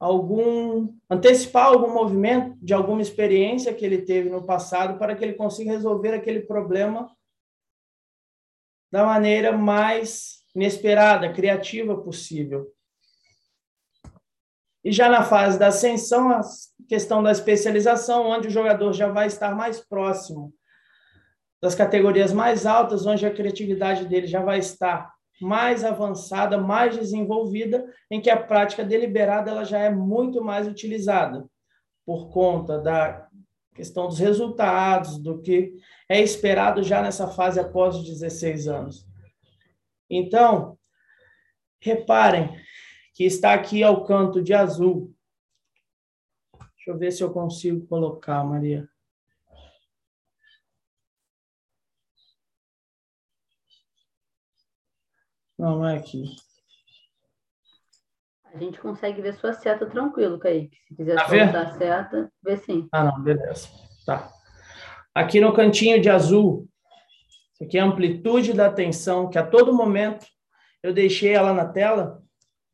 algum 0.00 0.96
antecipar 1.10 1.66
algum 1.66 1.92
movimento 1.92 2.56
de 2.62 2.72
alguma 2.72 3.02
experiência 3.02 3.74
que 3.74 3.84
ele 3.84 4.00
teve 4.00 4.30
no 4.30 4.46
passado 4.46 4.98
para 4.98 5.14
que 5.14 5.22
ele 5.22 5.34
consiga 5.34 5.72
resolver 5.72 6.14
aquele 6.14 6.40
problema 6.40 7.14
da 8.90 9.04
maneira 9.04 9.52
mais 9.52 10.40
inesperada, 10.54 11.32
criativa 11.32 12.00
possível. 12.00 12.72
E 14.82 14.90
já 14.90 15.10
na 15.10 15.22
fase 15.22 15.58
da 15.58 15.66
ascensão, 15.66 16.30
a 16.30 16.40
questão 16.88 17.22
da 17.22 17.30
especialização, 17.30 18.26
onde 18.26 18.48
o 18.48 18.50
jogador 18.50 18.94
já 18.94 19.08
vai 19.08 19.26
estar 19.26 19.54
mais 19.54 19.78
próximo 19.78 20.52
das 21.62 21.74
categorias 21.74 22.32
mais 22.32 22.64
altas, 22.64 23.04
onde 23.04 23.26
a 23.26 23.32
criatividade 23.32 24.06
dele 24.06 24.26
já 24.26 24.42
vai 24.42 24.58
estar 24.58 25.12
mais 25.40 25.84
avançada, 25.84 26.58
mais 26.58 26.96
desenvolvida, 26.96 27.84
em 28.10 28.20
que 28.20 28.28
a 28.28 28.40
prática 28.40 28.84
deliberada 28.84 29.50
ela 29.50 29.64
já 29.64 29.78
é 29.78 29.90
muito 29.90 30.44
mais 30.44 30.68
utilizada 30.68 31.46
por 32.04 32.30
conta 32.30 32.78
da 32.78 33.28
questão 33.74 34.08
dos 34.08 34.18
resultados, 34.18 35.18
do 35.18 35.40
que 35.40 35.72
é 36.08 36.20
esperado 36.20 36.82
já 36.82 37.00
nessa 37.00 37.28
fase 37.28 37.58
após 37.58 37.96
os 37.96 38.04
16 38.04 38.68
anos. 38.68 39.06
Então, 40.08 40.76
reparem 41.80 42.54
que 43.14 43.24
está 43.24 43.54
aqui 43.54 43.82
ao 43.82 44.04
canto 44.04 44.42
de 44.42 44.52
azul. 44.52 45.14
Deixa 46.76 46.90
eu 46.90 46.98
ver 46.98 47.12
se 47.12 47.22
eu 47.22 47.32
consigo 47.32 47.86
colocar, 47.86 48.42
Maria. 48.44 48.88
Não, 55.60 55.76
não 55.76 55.86
é 55.86 55.98
aqui. 55.98 56.24
A 58.46 58.56
gente 58.56 58.80
consegue 58.80 59.20
ver 59.20 59.34
sua 59.34 59.52
seta 59.52 59.84
tranquilo, 59.84 60.38
Kaique. 60.38 60.74
Se 60.88 60.96
quiser 60.96 61.16
tá 61.16 61.28
soltar 61.28 61.66
a 61.66 61.70
seta, 61.72 62.32
vê 62.42 62.56
sim. 62.56 62.88
Ah, 62.90 63.04
não, 63.04 63.22
beleza. 63.22 63.68
Tá. 64.06 64.32
Aqui 65.14 65.38
no 65.38 65.52
cantinho 65.52 66.00
de 66.00 66.08
azul, 66.08 66.66
isso 67.52 67.64
aqui 67.64 67.76
é 67.76 67.82
a 67.82 67.84
amplitude 67.84 68.54
da 68.54 68.72
tensão, 68.72 69.28
que 69.28 69.36
a 69.36 69.46
todo 69.46 69.74
momento 69.74 70.26
eu 70.82 70.94
deixei 70.94 71.34
ela 71.34 71.52
na 71.52 71.66
tela, 71.66 72.22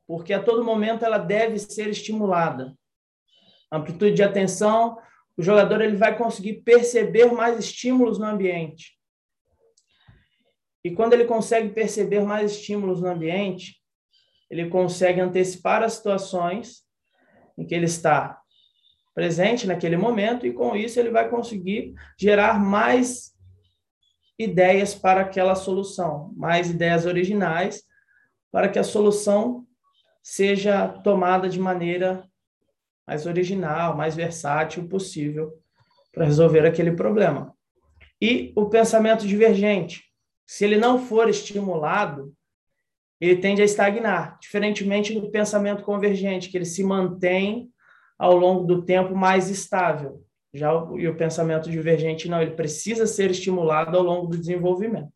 porque 0.07 0.33
a 0.33 0.41
todo 0.41 0.65
momento 0.65 1.05
ela 1.05 1.19
deve 1.19 1.59
ser 1.59 1.89
estimulada. 1.89 2.73
amplitude 3.71 4.15
de 4.15 4.23
atenção, 4.23 4.97
o 5.37 5.43
jogador 5.43 5.81
ele 5.81 5.97
vai 5.97 6.17
conseguir 6.17 6.63
perceber 6.63 7.33
mais 7.33 7.59
estímulos 7.59 8.17
no 8.17 8.27
ambiente. 8.27 8.97
E 10.87 10.93
quando 10.93 11.15
ele 11.15 11.25
consegue 11.25 11.71
perceber 11.71 12.21
mais 12.21 12.53
estímulos 12.53 13.01
no 13.01 13.09
ambiente, 13.09 13.83
ele 14.49 14.69
consegue 14.69 15.21
antecipar 15.21 15.83
as 15.83 15.95
situações 15.95 16.85
em 17.59 17.67
que 17.67 17.75
ele 17.75 17.87
está 17.87 18.41
presente 19.13 19.67
naquele 19.67 19.97
momento 19.97 20.47
e 20.47 20.53
com 20.53 20.77
isso 20.77 21.01
ele 21.01 21.11
vai 21.11 21.29
conseguir 21.29 21.93
gerar 22.17 22.61
mais 22.61 23.35
ideias 24.39 24.95
para 24.95 25.23
aquela 25.23 25.57
solução, 25.57 26.33
mais 26.37 26.71
ideias 26.71 27.05
originais 27.05 27.83
para 28.53 28.69
que 28.69 28.79
a 28.79 28.85
solução 28.85 29.67
seja 30.23 30.87
tomada 30.87 31.49
de 31.49 31.59
maneira 31.59 32.23
mais 33.05 33.27
original, 33.27 33.97
mais 33.97 34.15
versátil 34.15 34.87
possível 34.87 35.53
para 36.13 36.27
resolver 36.27 36.65
aquele 36.65 36.93
problema. 36.93 37.53
E 38.23 38.53
o 38.55 38.67
pensamento 38.67 39.27
divergente, 39.27 40.07
se 40.47 40.65
ele 40.65 40.77
não 40.77 40.99
for 40.99 41.29
estimulado, 41.29 42.33
ele 43.21 43.37
tende 43.37 43.63
a 43.63 43.65
estagnar, 43.65 44.39
diferentemente 44.41 45.19
do 45.19 45.31
pensamento 45.31 45.83
convergente, 45.83 46.51
que 46.51 46.57
ele 46.57 46.65
se 46.65 46.85
mantém 46.85 47.71
ao 48.19 48.37
longo 48.37 48.65
do 48.65 48.85
tempo 48.85 49.15
mais 49.15 49.51
estável, 49.51 50.25
Já 50.55 50.73
o, 50.73 50.99
e 50.99 51.09
o 51.09 51.17
pensamento 51.17 51.71
divergente 51.71 52.29
não, 52.29 52.41
ele 52.41 52.55
precisa 52.55 53.07
ser 53.07 53.31
estimulado 53.31 53.97
ao 53.97 54.03
longo 54.03 54.29
do 54.29 54.39
desenvolvimento. 54.39 55.13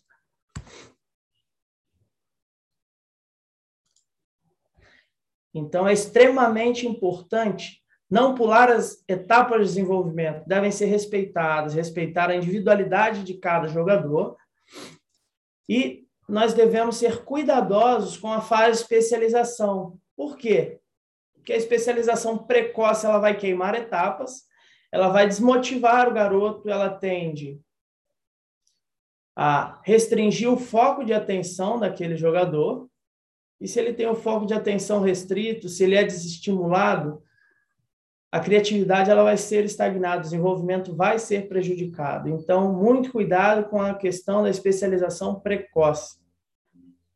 Então, 5.52 5.86
é 5.86 5.92
extremamente 5.92 6.86
importante 6.86 7.80
não 8.10 8.34
pular 8.34 8.70
as 8.70 9.04
etapas 9.08 9.60
de 9.60 9.66
desenvolvimento, 9.66 10.46
devem 10.46 10.70
ser 10.70 10.86
respeitadas, 10.86 11.74
respeitar 11.74 12.28
a 12.28 12.34
individualidade 12.34 13.22
de 13.22 13.34
cada 13.34 13.68
jogador. 13.68 14.36
E 15.70 16.04
nós 16.28 16.52
devemos 16.52 16.96
ser 16.96 17.24
cuidadosos 17.24 18.16
com 18.16 18.32
a 18.32 18.40
fase 18.40 18.78
de 18.78 18.82
especialização. 18.82 20.00
Por 20.16 20.36
quê? 20.36 20.80
Porque 21.32 21.52
a 21.52 21.56
especialização 21.56 22.38
precoce 22.38 23.06
ela 23.06 23.20
vai 23.20 23.36
queimar 23.36 23.76
etapas, 23.76 24.42
ela 24.90 25.10
vai 25.10 25.28
desmotivar 25.28 26.08
o 26.08 26.12
garoto, 26.12 26.68
ela 26.68 26.90
tende 26.90 27.60
a 29.36 29.80
restringir 29.84 30.52
o 30.52 30.56
foco 30.56 31.04
de 31.04 31.12
atenção 31.12 31.78
daquele 31.78 32.16
jogador. 32.16 32.90
E 33.60 33.68
se 33.68 33.78
ele 33.78 33.92
tem 33.92 34.08
o 34.08 34.16
foco 34.16 34.46
de 34.46 34.54
atenção 34.54 35.00
restrito, 35.00 35.68
se 35.68 35.84
ele 35.84 35.94
é 35.94 36.02
desestimulado, 36.02 37.22
a 38.32 38.38
criatividade 38.38 39.10
ela 39.10 39.24
vai 39.24 39.36
ser 39.36 39.64
estagnada, 39.64 40.18
o 40.18 40.22
desenvolvimento 40.22 40.94
vai 40.94 41.18
ser 41.18 41.48
prejudicado. 41.48 42.28
Então, 42.28 42.72
muito 42.72 43.10
cuidado 43.10 43.68
com 43.68 43.82
a 43.82 43.94
questão 43.94 44.42
da 44.42 44.50
especialização 44.50 45.40
precoce, 45.40 46.20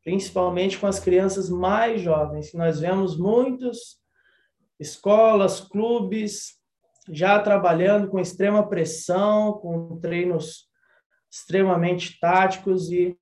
principalmente 0.03 0.77
com 0.77 0.89
as 0.89 0.99
crianças 0.99 1.49
mais 1.49 2.01
jovens. 2.01 2.53
Nós 2.53 2.81
vemos 2.81 3.17
muitos 3.17 3.99
escolas, 4.79 5.61
clubes 5.61 6.59
já 7.09 7.39
trabalhando 7.39 8.09
com 8.09 8.19
extrema 8.19 8.67
pressão, 8.69 9.53
com 9.53 9.99
treinos 10.01 10.69
extremamente 11.31 12.19
táticos 12.19 12.91
e 12.91 13.17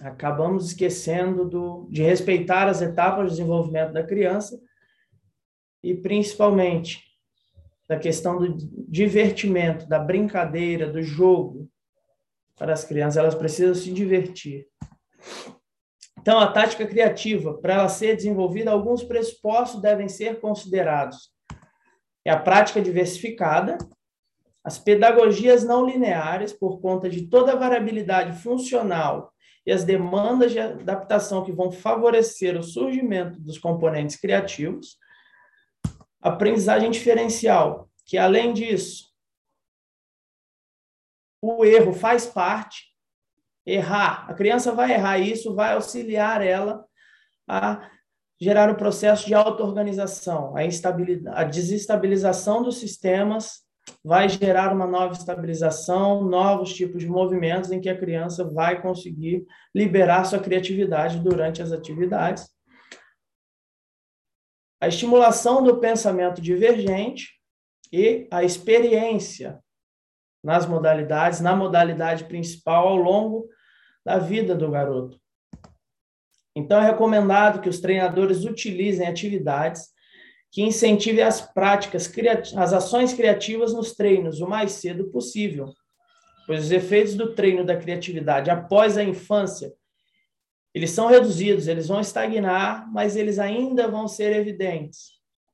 acabamos 0.00 0.66
esquecendo 0.66 1.44
do, 1.44 1.86
de 1.90 2.02
respeitar 2.02 2.66
as 2.66 2.82
etapas 2.82 3.26
de 3.26 3.36
desenvolvimento 3.36 3.92
da 3.92 4.02
criança 4.02 4.58
e 5.84 5.94
principalmente 5.94 7.02
da 7.86 7.98
questão 7.98 8.38
do 8.38 8.56
divertimento, 8.88 9.86
da 9.86 9.98
brincadeira, 9.98 10.90
do 10.90 11.02
jogo 11.02 11.68
para 12.56 12.72
as 12.72 12.84
crianças. 12.84 13.18
Elas 13.18 13.34
precisam 13.34 13.74
se 13.74 13.92
divertir. 13.92 14.66
Então, 16.18 16.38
a 16.38 16.50
tática 16.50 16.86
criativa, 16.86 17.52
para 17.58 17.74
ela 17.74 17.88
ser 17.88 18.16
desenvolvida, 18.16 18.70
alguns 18.70 19.04
pressupostos 19.04 19.82
devem 19.82 20.08
ser 20.08 20.40
considerados. 20.40 21.30
É 22.24 22.30
a 22.30 22.40
prática 22.40 22.80
diversificada, 22.80 23.76
as 24.64 24.78
pedagogias 24.78 25.62
não 25.62 25.84
lineares, 25.84 26.54
por 26.54 26.80
conta 26.80 27.10
de 27.10 27.26
toda 27.26 27.52
a 27.52 27.56
variabilidade 27.56 28.40
funcional 28.40 29.30
e 29.66 29.72
as 29.72 29.84
demandas 29.84 30.52
de 30.52 30.60
adaptação 30.60 31.44
que 31.44 31.52
vão 31.52 31.70
favorecer 31.70 32.58
o 32.58 32.62
surgimento 32.62 33.38
dos 33.38 33.58
componentes 33.58 34.16
criativos, 34.16 34.96
aprendizagem 36.24 36.90
diferencial, 36.90 37.90
que 38.06 38.16
além 38.16 38.54
disso, 38.54 39.12
o 41.42 41.62
erro 41.64 41.92
faz 41.92 42.24
parte, 42.24 42.94
errar, 43.66 44.24
a 44.30 44.32
criança 44.32 44.72
vai 44.72 44.92
errar, 44.92 45.18
e 45.18 45.30
isso 45.30 45.54
vai 45.54 45.74
auxiliar 45.74 46.40
ela 46.40 46.82
a 47.46 47.90
gerar 48.40 48.70
o 48.70 48.72
um 48.72 48.76
processo 48.76 49.26
de 49.26 49.34
auto-organização, 49.34 50.54
a, 50.56 50.60
a 51.40 51.44
desestabilização 51.44 52.62
dos 52.62 52.78
sistemas 52.78 53.62
vai 54.02 54.26
gerar 54.30 54.72
uma 54.72 54.86
nova 54.86 55.12
estabilização, 55.12 56.24
novos 56.24 56.72
tipos 56.72 57.02
de 57.02 57.08
movimentos 57.08 57.70
em 57.70 57.80
que 57.82 57.88
a 57.90 57.98
criança 57.98 58.42
vai 58.50 58.80
conseguir 58.80 59.44
liberar 59.74 60.24
sua 60.24 60.38
criatividade 60.38 61.18
durante 61.18 61.60
as 61.60 61.70
atividades 61.70 62.53
a 64.84 64.88
estimulação 64.88 65.62
do 65.62 65.78
pensamento 65.78 66.42
divergente 66.42 67.30
e 67.90 68.28
a 68.30 68.44
experiência 68.44 69.58
nas 70.42 70.66
modalidades, 70.66 71.40
na 71.40 71.56
modalidade 71.56 72.24
principal 72.24 72.88
ao 72.88 72.96
longo 72.96 73.48
da 74.04 74.18
vida 74.18 74.54
do 74.54 74.70
garoto. 74.70 75.18
Então, 76.54 76.82
é 76.82 76.84
recomendado 76.84 77.62
que 77.62 77.68
os 77.68 77.80
treinadores 77.80 78.44
utilizem 78.44 79.08
atividades 79.08 79.88
que 80.52 80.62
incentivem 80.62 81.24
as 81.24 81.40
práticas, 81.40 82.12
as 82.54 82.72
ações 82.74 83.14
criativas 83.14 83.72
nos 83.72 83.94
treinos 83.94 84.40
o 84.40 84.46
mais 84.46 84.72
cedo 84.72 85.10
possível, 85.10 85.72
pois 86.46 86.64
os 86.64 86.70
efeitos 86.70 87.14
do 87.14 87.34
treino 87.34 87.64
da 87.64 87.76
criatividade 87.76 88.50
após 88.50 88.98
a 88.98 89.02
infância 89.02 89.72
eles 90.74 90.90
são 90.90 91.06
reduzidos, 91.06 91.68
eles 91.68 91.86
vão 91.86 92.00
estagnar, 92.00 92.92
mas 92.92 93.14
eles 93.14 93.38
ainda 93.38 93.86
vão 93.86 94.08
ser 94.08 94.34
evidentes. 94.34 95.12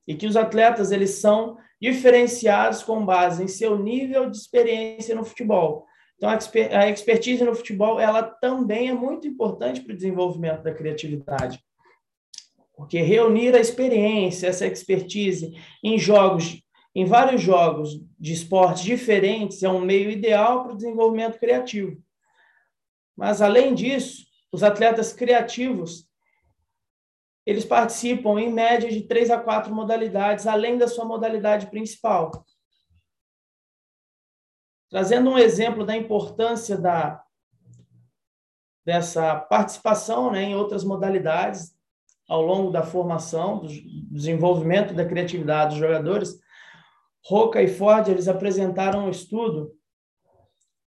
E 0.09 0.15
que 0.15 0.27
os 0.27 0.35
atletas 0.35 0.91
eles 0.91 1.11
são 1.11 1.59
diferenciados 1.81 2.83
com 2.83 3.05
base 3.05 3.45
em 3.45 3.49
seu 3.49 3.79
nível 3.79 4.31
de 4.31 4.37
experiência 4.39 5.15
no 5.15 5.25
futebol. 5.25 5.87
Então, 6.17 6.29
a 6.29 6.89
expertise 6.89 7.45
no 7.45 7.55
futebol 7.55 8.01
ela 8.01 8.23
também 8.23 8.89
é 8.89 8.95
muito 8.95 9.29
importante 9.29 9.83
para 9.83 9.93
o 9.93 9.97
desenvolvimento 9.97 10.63
da 10.63 10.75
criatividade. 10.75 11.63
Porque 12.75 13.01
reunir 13.01 13.55
a 13.55 13.61
experiência, 13.61 14.47
essa 14.47 14.67
expertise 14.67 15.55
em 15.85 15.99
jogos, 15.99 16.63
em 16.95 17.05
vários 17.05 17.43
jogos 17.43 18.03
de 18.19 18.33
esportes 18.33 18.83
diferentes, 18.83 19.63
é 19.63 19.69
um 19.69 19.81
meio 19.81 20.11
ideal 20.11 20.63
para 20.63 20.73
o 20.73 20.77
desenvolvimento 20.77 21.39
criativo. 21.39 22.03
Mas, 23.15 23.43
além 23.43 23.75
disso, 23.75 24.30
os 24.53 24.63
atletas 24.63 25.13
criativos, 25.13 26.09
eles 27.47 27.65
participam 27.65 28.39
em 28.39 28.53
média 28.53 28.91
de 28.91 29.03
três 29.03 29.31
a 29.31 29.39
quatro 29.39 29.75
modalidades, 29.75 30.47
além 30.47 30.77
da 30.77 30.87
sua 30.87 31.05
modalidade 31.05 31.67
principal. 31.69 32.45
Trazendo 34.91 35.31
um 35.31 35.39
exemplo 35.39 35.85
da 35.85 35.97
importância 35.97 36.77
da, 36.77 37.25
dessa 38.85 39.37
participação 39.37 40.31
né, 40.33 40.43
em 40.43 40.55
outras 40.55 40.85
modalidades 40.85 41.75
ao 42.29 42.43
longo 42.43 42.71
da 42.71 42.83
formação, 42.83 43.59
do 43.59 43.69
desenvolvimento 43.69 44.95
da 44.95 45.05
criatividade 45.05 45.71
dos 45.71 45.79
jogadores, 45.79 46.39
Roca 47.25 47.63
e 47.63 47.69
Ford 47.69 48.09
eles 48.09 48.29
apresentaram 48.29 49.07
um 49.07 49.11
estudo 49.11 49.77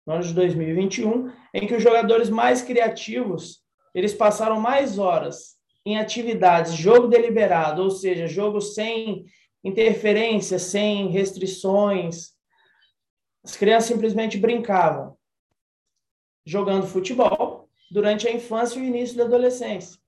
no 0.06 0.14
ano 0.14 0.24
de 0.24 0.34
2021, 0.34 1.32
em 1.54 1.68
que 1.68 1.76
os 1.76 1.84
jogadores 1.84 2.30
mais 2.30 2.62
criativos 2.62 3.62
eles 3.94 4.14
passaram 4.14 4.60
mais 4.60 4.98
horas 4.98 5.58
em 5.86 5.98
atividades 5.98 6.74
jogo 6.74 7.08
deliberado, 7.08 7.82
ou 7.82 7.90
seja, 7.90 8.28
jogo 8.28 8.62
sem 8.62 9.26
interferência, 9.64 10.58
sem 10.60 11.10
restrições. 11.10 12.32
As 13.44 13.56
crianças 13.56 13.90
simplesmente 13.90 14.38
brincavam 14.38 15.18
jogando 16.46 16.88
futebol 16.88 17.70
durante 17.90 18.28
a 18.28 18.32
infância 18.32 18.80
e 18.80 18.82
o 18.82 18.86
início 18.86 19.18
da 19.18 19.26
adolescência. 19.26 20.00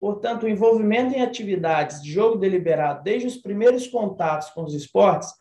Portanto, 0.00 0.42
o 0.42 0.48
envolvimento 0.48 1.14
em 1.14 1.22
atividades 1.22 2.02
de 2.02 2.12
jogo 2.12 2.36
deliberado, 2.36 3.02
desde 3.02 3.26
os 3.26 3.36
primeiros 3.36 3.86
contatos 3.86 4.50
com 4.50 4.64
os 4.64 4.74
esportes, 4.74 5.32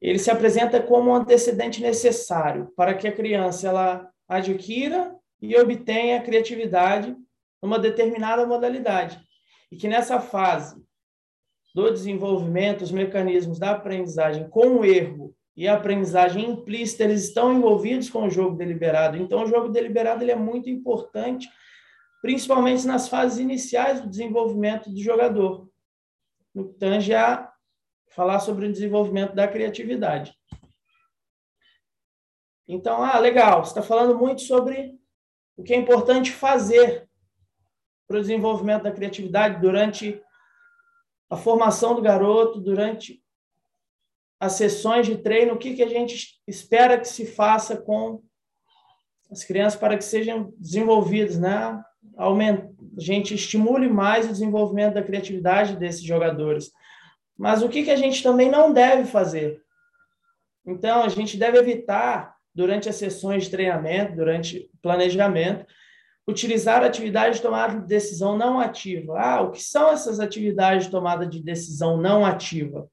ele 0.00 0.18
se 0.18 0.30
apresenta 0.30 0.80
como 0.80 1.10
um 1.10 1.14
antecedente 1.14 1.82
necessário 1.82 2.72
para 2.76 2.94
que 2.94 3.08
a 3.08 3.12
criança 3.12 3.68
ela 3.68 4.10
adquira 4.28 5.14
e 5.40 5.56
obtenha 5.56 6.22
criatividade 6.22 7.16
numa 7.62 7.78
determinada 7.78 8.46
modalidade. 8.46 9.20
E 9.70 9.76
que 9.76 9.88
nessa 9.88 10.20
fase 10.20 10.80
do 11.74 11.90
desenvolvimento, 11.90 12.82
os 12.82 12.92
mecanismos 12.92 13.58
da 13.58 13.72
aprendizagem 13.72 14.48
com 14.48 14.78
o 14.78 14.84
erro 14.84 15.34
e 15.56 15.66
a 15.66 15.74
aprendizagem 15.74 16.50
implícita, 16.50 17.04
eles 17.04 17.24
estão 17.24 17.52
envolvidos 17.52 18.08
com 18.08 18.26
o 18.26 18.30
jogo 18.30 18.56
deliberado. 18.56 19.16
Então, 19.16 19.42
o 19.42 19.46
jogo 19.46 19.68
deliberado 19.68 20.22
ele 20.22 20.30
é 20.30 20.36
muito 20.36 20.70
importante, 20.70 21.48
principalmente 22.22 22.86
nas 22.86 23.08
fases 23.08 23.38
iniciais 23.38 24.00
do 24.00 24.08
desenvolvimento 24.08 24.88
do 24.88 25.00
jogador, 25.00 25.68
no 26.54 26.68
que 26.68 26.74
tange 26.74 27.12
a 27.12 27.52
falar 28.18 28.40
sobre 28.40 28.66
o 28.66 28.72
desenvolvimento 28.72 29.32
da 29.32 29.46
criatividade. 29.46 30.34
Então, 32.66 33.00
ah, 33.00 33.16
legal, 33.16 33.64
você 33.64 33.70
está 33.70 33.80
falando 33.80 34.18
muito 34.18 34.42
sobre 34.42 34.98
o 35.56 35.62
que 35.62 35.72
é 35.72 35.76
importante 35.76 36.32
fazer 36.32 37.08
para 38.08 38.16
o 38.16 38.20
desenvolvimento 38.20 38.82
da 38.82 38.90
criatividade 38.90 39.60
durante 39.60 40.20
a 41.30 41.36
formação 41.36 41.94
do 41.94 42.02
garoto, 42.02 42.58
durante 42.58 43.22
as 44.40 44.54
sessões 44.54 45.06
de 45.06 45.18
treino, 45.18 45.54
o 45.54 45.58
que, 45.58 45.76
que 45.76 45.82
a 45.84 45.88
gente 45.88 46.40
espera 46.44 46.98
que 46.98 47.06
se 47.06 47.24
faça 47.24 47.76
com 47.76 48.20
as 49.30 49.44
crianças 49.44 49.78
para 49.78 49.96
que 49.96 50.02
sejam 50.02 50.52
desenvolvidos, 50.58 51.38
né? 51.38 51.80
Aumenta, 52.16 52.68
a 52.96 53.00
gente 53.00 53.32
estimule 53.32 53.88
mais 53.88 54.26
o 54.26 54.32
desenvolvimento 54.32 54.94
da 54.94 55.04
criatividade 55.04 55.76
desses 55.76 56.02
jogadores. 56.02 56.72
Mas 57.38 57.62
o 57.62 57.68
que, 57.68 57.84
que 57.84 57.90
a 57.90 57.96
gente 57.96 58.22
também 58.22 58.50
não 58.50 58.72
deve 58.72 59.04
fazer? 59.08 59.62
Então, 60.66 61.02
a 61.02 61.08
gente 61.08 61.36
deve 61.36 61.56
evitar, 61.56 62.36
durante 62.52 62.88
as 62.88 62.96
sessões 62.96 63.44
de 63.44 63.50
treinamento, 63.50 64.16
durante 64.16 64.68
planejamento, 64.82 65.64
utilizar 66.26 66.82
atividades 66.82 67.36
de 67.36 67.42
tomada 67.42 67.80
de 67.80 67.86
decisão 67.86 68.36
não 68.36 68.58
ativa. 68.58 69.18
Ah, 69.18 69.40
o 69.42 69.52
que 69.52 69.62
são 69.62 69.90
essas 69.90 70.18
atividades 70.18 70.86
de 70.86 70.90
tomada 70.90 71.24
de 71.24 71.42
decisão 71.42 71.96
não 71.96 72.26
ativa? 72.26 72.90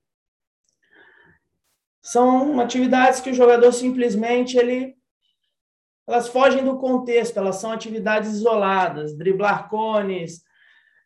São 2.01 2.59
atividades 2.61 3.19
que 3.19 3.31
o 3.31 3.33
jogador 3.33 3.73
simplesmente 3.73 4.57
ele 4.57 4.95
elas 6.07 6.27
fogem 6.27 6.63
do 6.63 6.77
contexto, 6.77 7.37
elas 7.37 7.55
são 7.55 7.71
atividades 7.71 8.31
isoladas, 8.31 9.17
driblar 9.17 9.67
cones, 9.69 10.43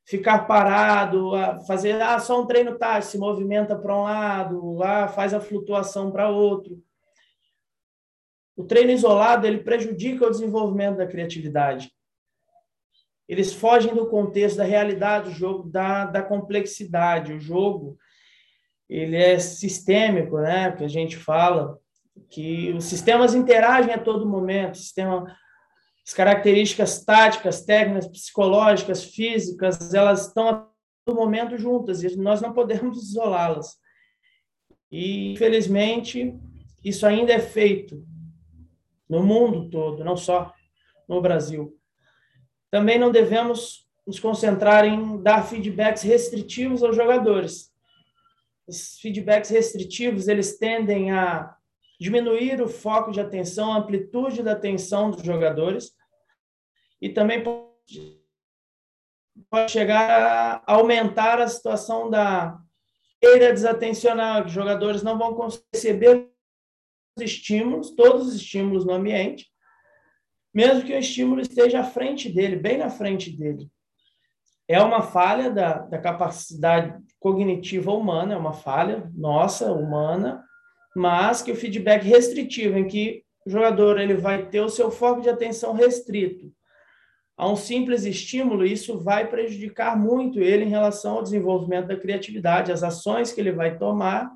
ficar 0.09 0.47
parado, 0.47 1.33
fazer 1.67 2.01
ah, 2.01 2.17
só 2.17 2.41
um 2.41 2.47
treino 2.47 2.79
tático, 2.79 3.11
se 3.11 3.17
movimenta 3.19 3.77
para 3.77 3.95
um 3.95 4.03
lado, 4.03 4.81
ah, 4.81 5.07
faz 5.07 5.35
a 5.35 5.39
flutuação 5.39 6.11
para 6.11 6.29
outro. 6.29 6.81
O 8.57 8.63
treino 8.63 8.89
isolado 8.89 9.45
ele 9.45 9.59
prejudica 9.59 10.25
o 10.25 10.31
desenvolvimento 10.31 10.97
da 10.97 11.05
criatividade. 11.05 11.91
Eles 13.27 13.53
fogem 13.53 13.93
do 13.93 14.07
contexto 14.07 14.57
da 14.57 14.63
realidade 14.63 15.29
do 15.29 15.35
jogo, 15.35 15.69
da, 15.69 16.05
da 16.05 16.23
complexidade. 16.23 17.33
O 17.33 17.39
jogo 17.39 17.95
ele 18.89 19.15
é 19.15 19.37
sistêmico, 19.37 20.39
né? 20.39 20.71
Que 20.71 20.83
a 20.83 20.87
gente 20.87 21.15
fala 21.17 21.77
que 22.31 22.73
os 22.73 22.85
sistemas 22.85 23.35
interagem 23.35 23.93
a 23.93 23.99
todo 23.99 24.27
momento. 24.27 24.79
Sistema, 24.79 25.37
as 26.09 26.13
características 26.13 27.05
táticas, 27.05 27.61
técnicas, 27.61 28.07
psicológicas, 28.07 29.03
físicas, 29.03 29.93
elas 29.93 30.25
estão 30.25 30.49
a 30.49 30.67
todo 31.05 31.15
momento 31.15 31.55
juntas 31.55 32.01
e 32.01 32.17
nós 32.17 32.41
não 32.41 32.51
podemos 32.51 32.97
isolá-las. 33.11 33.77
E 34.91 35.33
infelizmente 35.33 36.33
isso 36.83 37.05
ainda 37.05 37.31
é 37.31 37.39
feito 37.39 38.03
no 39.07 39.21
mundo 39.21 39.69
todo, 39.69 40.03
não 40.03 40.17
só 40.17 40.51
no 41.07 41.21
Brasil. 41.21 41.77
Também 42.71 42.97
não 42.97 43.11
devemos 43.11 43.87
nos 44.05 44.19
concentrar 44.19 44.85
em 44.85 45.21
dar 45.21 45.43
feedbacks 45.43 46.01
restritivos 46.01 46.81
aos 46.81 46.95
jogadores. 46.95 47.71
Os 48.67 48.99
feedbacks 48.99 49.51
restritivos, 49.51 50.27
eles 50.27 50.57
tendem 50.57 51.11
a 51.11 51.55
diminuir 51.99 52.59
o 52.63 52.67
foco 52.67 53.11
de 53.11 53.21
atenção, 53.21 53.71
a 53.71 53.77
amplitude 53.77 54.41
da 54.41 54.53
atenção 54.53 55.11
dos 55.11 55.21
jogadores 55.21 55.98
e 57.01 57.09
também 57.09 57.43
pode, 57.43 58.19
chegar 59.69 60.61
a 60.65 60.73
aumentar 60.73 61.39
a 61.39 61.47
situação 61.47 62.09
da 62.09 62.59
feira 63.23 63.53
desatencional, 63.53 64.41
que 64.41 64.47
os 64.47 64.53
jogadores 64.53 65.01
não 65.01 65.17
vão 65.17 65.35
receber 65.73 66.29
os 67.17 67.23
estímulos, 67.23 67.91
todos 67.91 68.27
os 68.27 68.35
estímulos 68.35 68.85
no 68.85 68.93
ambiente, 68.93 69.47
mesmo 70.53 70.83
que 70.83 70.93
o 70.93 70.97
estímulo 70.97 71.41
esteja 71.41 71.79
à 71.79 71.83
frente 71.83 72.29
dele, 72.29 72.55
bem 72.55 72.77
na 72.77 72.89
frente 72.89 73.31
dele. 73.31 73.69
É 74.67 74.81
uma 74.81 75.01
falha 75.01 75.49
da, 75.49 75.79
da 75.79 75.97
capacidade 75.97 77.01
cognitiva 77.19 77.91
humana, 77.91 78.33
é 78.33 78.37
uma 78.37 78.53
falha 78.53 79.09
nossa, 79.15 79.71
humana, 79.71 80.43
mas 80.95 81.41
que 81.41 81.51
o 81.51 81.55
feedback 81.55 82.03
restritivo, 82.03 82.77
em 82.77 82.87
que 82.87 83.23
o 83.45 83.49
jogador 83.49 83.99
ele 83.99 84.15
vai 84.15 84.49
ter 84.49 84.61
o 84.61 84.69
seu 84.69 84.91
foco 84.91 85.21
de 85.21 85.29
atenção 85.29 85.73
restrito 85.73 86.53
a 87.39 87.49
um 87.49 87.55
simples 87.55 88.03
estímulo, 88.03 88.65
isso 88.65 88.99
vai 88.99 89.25
prejudicar 89.25 89.97
muito 89.97 90.41
ele 90.41 90.65
em 90.65 90.69
relação 90.69 91.15
ao 91.15 91.23
desenvolvimento 91.23 91.87
da 91.87 91.95
criatividade, 91.95 92.69
as 92.69 92.83
ações 92.83 93.31
que 93.31 93.39
ele 93.39 93.53
vai 93.53 93.77
tomar, 93.77 94.29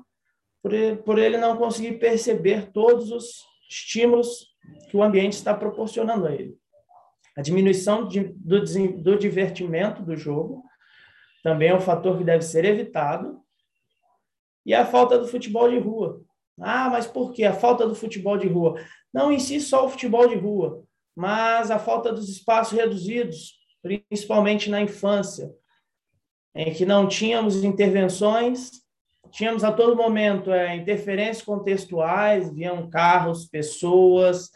por 1.04 1.18
ele, 1.18 1.36
não 1.36 1.58
conseguir 1.58 1.98
perceber 1.98 2.72
todos 2.72 3.12
os 3.12 3.44
estímulos 3.68 4.46
que 4.88 4.96
o 4.96 5.02
ambiente 5.02 5.34
está 5.34 5.52
proporcionando 5.52 6.26
a 6.26 6.32
ele. 6.32 6.56
A 7.36 7.42
diminuição 7.42 8.08
do, 8.08 8.62
do 9.02 9.18
divertimento 9.18 10.02
do 10.02 10.16
jogo 10.16 10.64
também 11.42 11.68
é 11.68 11.76
um 11.76 11.80
fator 11.80 12.16
que 12.16 12.24
deve 12.24 12.42
ser 12.42 12.64
evitado. 12.64 13.38
E 14.64 14.72
a 14.72 14.86
falta 14.86 15.18
do 15.18 15.28
futebol 15.28 15.68
de 15.68 15.78
rua. 15.78 16.22
Ah, 16.58 16.88
mas 16.88 17.06
por 17.06 17.34
que 17.34 17.44
a 17.44 17.52
falta 17.52 17.86
do 17.86 17.94
futebol 17.94 18.38
de 18.38 18.48
rua? 18.48 18.80
Não 19.12 19.30
em 19.30 19.38
si 19.38 19.60
só 19.60 19.84
o 19.84 19.90
futebol 19.90 20.26
de 20.26 20.36
rua, 20.36 20.82
mas 21.16 21.70
a 21.70 21.78
falta 21.78 22.12
dos 22.12 22.28
espaços 22.28 22.76
reduzidos, 22.76 23.54
principalmente 23.82 24.68
na 24.68 24.80
infância, 24.80 25.52
em 26.54 26.72
que 26.72 26.84
não 26.84 27.08
tínhamos 27.08 27.62
intervenções, 27.62 28.70
tínhamos 29.30 29.64
a 29.64 29.72
todo 29.72 29.96
momento 29.96 30.52
é, 30.52 30.76
interferências 30.76 31.42
contextuais, 31.42 32.52
viam 32.52 32.88
carros, 32.88 33.46
pessoas, 33.46 34.50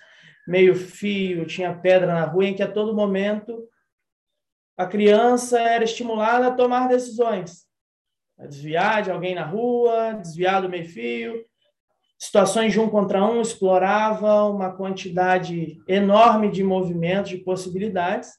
meio 0.47 0.75
fio, 0.75 1.47
tinha 1.47 1.75
pedra 1.75 2.07
na 2.07 2.25
rua, 2.25 2.47
em 2.47 2.55
que 2.55 2.63
a 2.63 2.71
todo 2.71 2.95
momento 2.95 3.69
a 4.77 4.87
criança 4.87 5.61
era 5.61 5.83
estimulada 5.83 6.47
a 6.47 6.55
tomar 6.55 6.89
decisões, 6.89 7.67
a 8.39 8.47
desviar 8.47 9.03
de 9.03 9.11
alguém 9.11 9.35
na 9.35 9.45
rua, 9.45 10.13
desviar 10.13 10.63
do 10.63 10.69
meio 10.69 10.89
fio, 10.89 11.45
situações 12.19 12.73
de 12.73 12.81
um 12.81 12.91
contra 12.91 13.25
um, 13.25 13.41
explorava 13.41 14.45
uma 14.45 14.75
quantidade 14.77 15.81
enorme 15.87 16.51
de 16.51 16.65
movimentos, 16.65 17.31
de 17.31 17.39
possibilidades, 17.39 18.37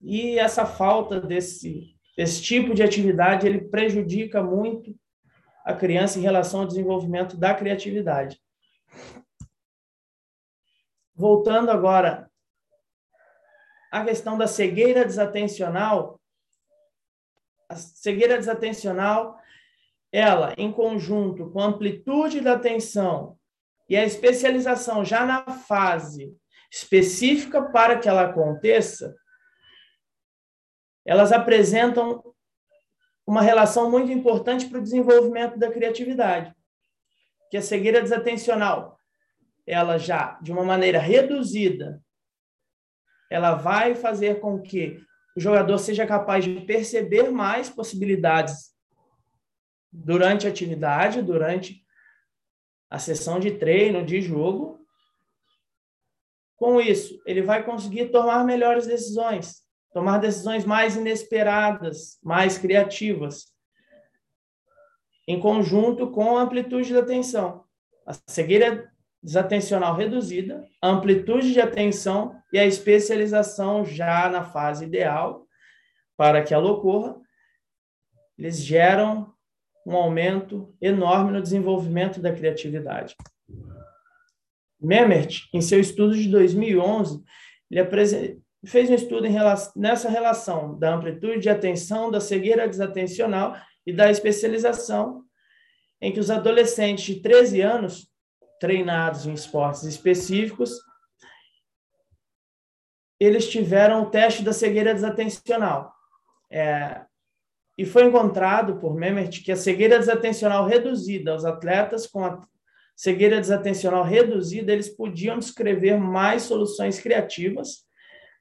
e 0.00 0.38
essa 0.38 0.66
falta 0.66 1.20
desse, 1.20 1.96
desse 2.16 2.42
tipo 2.42 2.74
de 2.74 2.82
atividade, 2.82 3.46
ele 3.46 3.60
prejudica 3.60 4.42
muito 4.42 4.94
a 5.64 5.72
criança 5.72 6.18
em 6.18 6.22
relação 6.22 6.60
ao 6.60 6.66
desenvolvimento 6.66 7.36
da 7.36 7.54
criatividade. 7.54 8.40
Voltando 11.14 11.70
agora 11.70 12.30
à 13.90 14.04
questão 14.04 14.36
da 14.36 14.46
cegueira 14.46 15.04
desatencional, 15.04 16.20
a 17.68 17.74
cegueira 17.74 18.36
desatencional 18.36 19.40
ela, 20.16 20.54
em 20.56 20.72
conjunto 20.72 21.50
com 21.50 21.60
a 21.60 21.66
amplitude 21.66 22.40
da 22.40 22.54
atenção 22.54 23.38
e 23.86 23.94
a 23.94 24.02
especialização 24.02 25.04
já 25.04 25.26
na 25.26 25.42
fase 25.42 26.34
específica 26.72 27.70
para 27.70 27.98
que 27.98 28.08
ela 28.08 28.22
aconteça, 28.22 29.14
elas 31.04 31.32
apresentam 31.32 32.24
uma 33.26 33.42
relação 33.42 33.90
muito 33.90 34.10
importante 34.10 34.64
para 34.64 34.78
o 34.78 34.82
desenvolvimento 34.82 35.58
da 35.58 35.70
criatividade. 35.70 36.50
Que 37.50 37.58
a 37.58 37.62
cegueira 37.62 38.00
desatencional, 38.00 38.98
ela 39.66 39.98
já, 39.98 40.38
de 40.40 40.50
uma 40.50 40.64
maneira 40.64 40.98
reduzida, 40.98 42.02
ela 43.30 43.54
vai 43.54 43.94
fazer 43.94 44.40
com 44.40 44.62
que 44.62 44.98
o 45.36 45.40
jogador 45.40 45.76
seja 45.76 46.06
capaz 46.06 46.42
de 46.42 46.58
perceber 46.62 47.30
mais 47.30 47.68
possibilidades 47.68 48.75
durante 49.92 50.46
a 50.46 50.50
atividade, 50.50 51.22
durante 51.22 51.84
a 52.90 52.98
sessão 52.98 53.38
de 53.40 53.52
treino, 53.52 54.04
de 54.04 54.20
jogo. 54.20 54.78
Com 56.56 56.80
isso, 56.80 57.20
ele 57.26 57.42
vai 57.42 57.64
conseguir 57.64 58.10
tomar 58.10 58.44
melhores 58.44 58.86
decisões, 58.86 59.62
tomar 59.92 60.18
decisões 60.18 60.64
mais 60.64 60.96
inesperadas, 60.96 62.18
mais 62.22 62.56
criativas, 62.56 63.54
em 65.28 65.40
conjunto 65.40 66.10
com 66.10 66.36
a 66.36 66.42
amplitude 66.42 66.94
da 66.94 67.00
atenção. 67.00 67.64
A 68.06 68.14
cegueira 68.28 68.90
desatencional 69.22 69.96
reduzida, 69.96 70.64
amplitude 70.80 71.52
de 71.52 71.60
atenção 71.60 72.40
e 72.52 72.58
a 72.58 72.64
especialização 72.64 73.84
já 73.84 74.28
na 74.28 74.44
fase 74.44 74.84
ideal 74.84 75.46
para 76.16 76.42
que 76.42 76.54
ela 76.54 76.70
ocorra, 76.70 77.20
eles 78.38 78.62
geram 78.62 79.34
um 79.86 79.96
aumento 79.96 80.74
enorme 80.82 81.30
no 81.30 81.40
desenvolvimento 81.40 82.20
da 82.20 82.32
criatividade. 82.32 83.14
Memert, 84.80 85.44
em 85.54 85.60
seu 85.60 85.78
estudo 85.78 86.14
de 86.16 86.28
2011, 86.28 87.22
ele 87.70 88.42
fez 88.66 88.90
um 88.90 88.94
estudo 88.94 89.28
relação, 89.28 89.72
nessa 89.76 90.08
relação 90.08 90.76
da 90.76 90.92
amplitude 90.92 91.38
de 91.38 91.48
atenção, 91.48 92.10
da 92.10 92.20
cegueira 92.20 92.68
desatencional 92.68 93.56
e 93.86 93.92
da 93.92 94.10
especialização, 94.10 95.24
em 96.00 96.12
que 96.12 96.20
os 96.20 96.30
adolescentes 96.30 97.04
de 97.04 97.20
13 97.22 97.60
anos, 97.60 98.10
treinados 98.60 99.24
em 99.24 99.32
esportes 99.32 99.84
específicos, 99.84 100.72
eles 103.20 103.48
tiveram 103.48 104.02
o 104.02 104.10
teste 104.10 104.42
da 104.42 104.52
cegueira 104.52 104.92
desatencional. 104.92 105.94
É, 106.50 107.06
e 107.76 107.84
foi 107.84 108.04
encontrado 108.04 108.76
por 108.76 108.94
Memmert 108.94 109.42
que 109.42 109.52
a 109.52 109.56
cegueira 109.56 109.98
desatencional 109.98 110.66
reduzida, 110.66 111.34
os 111.34 111.44
atletas 111.44 112.06
com 112.06 112.24
a 112.24 112.40
cegueira 112.96 113.38
desatencional 113.38 114.02
reduzida, 114.02 114.72
eles 114.72 114.88
podiam 114.88 115.38
descrever 115.38 115.98
mais 115.98 116.44
soluções 116.44 116.98
criativas 116.98 117.84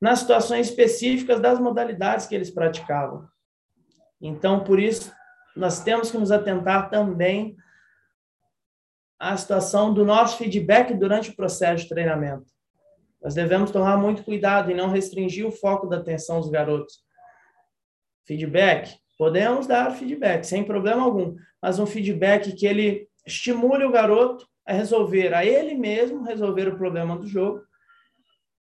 nas 0.01 0.19
situações 0.19 0.69
específicas 0.69 1.41
das 1.41 1.59
modalidades 1.59 2.25
que 2.25 2.35
eles 2.35 2.49
praticavam. 2.49 3.27
Então, 4.21 4.63
por 4.63 4.79
isso, 4.79 5.11
nós 5.55 5.83
temos 5.83 6.09
que 6.09 6.17
nos 6.17 6.31
atentar 6.31 6.89
também 6.89 7.57
a 9.19 9.35
situação 9.35 9.93
do 9.93 10.05
nosso 10.05 10.37
feedback 10.37 10.93
durante 10.93 11.31
o 11.31 11.35
processo 11.35 11.83
de 11.83 11.89
treinamento. 11.89 12.45
Nós 13.21 13.33
devemos 13.33 13.71
tomar 13.71 13.97
muito 13.97 14.23
cuidado 14.23 14.71
em 14.71 14.75
não 14.75 14.89
restringir 14.89 15.45
o 15.45 15.51
foco 15.51 15.87
da 15.87 15.97
atenção 15.97 16.39
dos 16.39 16.49
garotos. 16.49 17.03
Feedback, 18.25 18.97
podemos 19.17 19.67
dar 19.67 19.91
feedback 19.91 20.43
sem 20.43 20.63
problema 20.63 21.03
algum, 21.03 21.35
mas 21.61 21.79
um 21.79 21.85
feedback 21.85 22.51
que 22.53 22.65
ele 22.65 23.07
estimule 23.25 23.85
o 23.85 23.91
garoto 23.91 24.47
a 24.65 24.73
resolver 24.73 25.33
a 25.33 25.45
ele 25.45 25.75
mesmo 25.75 26.23
resolver 26.23 26.67
o 26.67 26.77
problema 26.77 27.17
do 27.17 27.27
jogo 27.27 27.61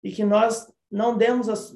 e 0.03 0.11
que 0.11 0.25
nós 0.25 0.67
não 0.91 1.17
demos 1.17 1.49
as, 1.49 1.73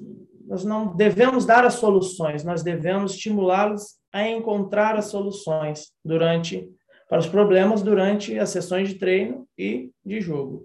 nós 0.46 0.64
não 0.64 0.94
devemos 0.94 1.46
dar 1.46 1.64
as 1.64 1.74
soluções, 1.74 2.44
nós 2.44 2.62
devemos 2.62 3.12
estimulá-los 3.12 3.96
a 4.12 4.28
encontrar 4.28 4.96
as 4.96 5.06
soluções 5.06 5.92
durante 6.04 6.68
para 7.08 7.18
os 7.18 7.28
problemas 7.28 7.82
durante 7.82 8.36
as 8.38 8.50
sessões 8.50 8.88
de 8.88 8.96
treino 8.96 9.46
e 9.56 9.90
de 10.04 10.20
jogo. 10.20 10.64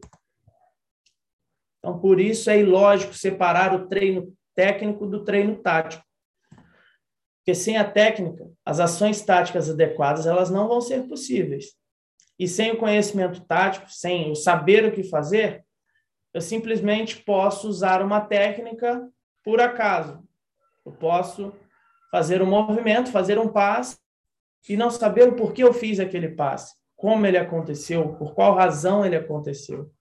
Então, 1.78 2.00
por 2.00 2.20
isso 2.20 2.50
é 2.50 2.60
ilógico 2.60 3.14
separar 3.14 3.76
o 3.76 3.88
treino 3.88 4.34
técnico 4.56 5.06
do 5.06 5.24
treino 5.24 5.56
tático. 5.58 6.04
Porque 7.42 7.56
sem 7.56 7.76
a 7.76 7.84
técnica, 7.84 8.48
as 8.64 8.80
ações 8.80 9.22
táticas 9.22 9.68
adequadas, 9.68 10.28
elas 10.28 10.52
não 10.52 10.68
vão 10.68 10.80
ser 10.80 11.08
possíveis. 11.08 11.76
E 12.38 12.48
sem 12.48 12.72
o 12.72 12.78
conhecimento 12.78 13.42
tático, 13.42 13.90
sem 13.90 14.32
o 14.32 14.36
saber 14.36 14.86
o 14.86 14.92
que 14.92 15.04
fazer, 15.04 15.66
eu 16.34 16.40
simplesmente 16.40 17.18
posso 17.24 17.68
usar 17.68 18.02
uma 18.04 18.22
técnica 18.22 19.08
por 19.44 19.60
acaso. 19.60 20.24
Eu 20.86 20.92
posso 20.92 21.52
fazer 22.12 22.44
um 22.44 22.46
movimento, 22.46 23.12
fazer 23.12 23.40
um 23.40 23.48
passe 23.48 23.98
e 24.70 24.78
não 24.78 24.92
saber 24.92 25.28
o 25.28 25.36
porquê 25.36 25.64
eu 25.64 25.74
fiz 25.74 26.00
aquele 26.00 26.30
passe, 26.30 26.76
como 26.96 27.26
ele 27.26 27.38
aconteceu, 27.38 28.16
por 28.16 28.36
qual 28.36 28.54
razão 28.54 29.04
ele 29.04 29.16
aconteceu. 29.16 29.92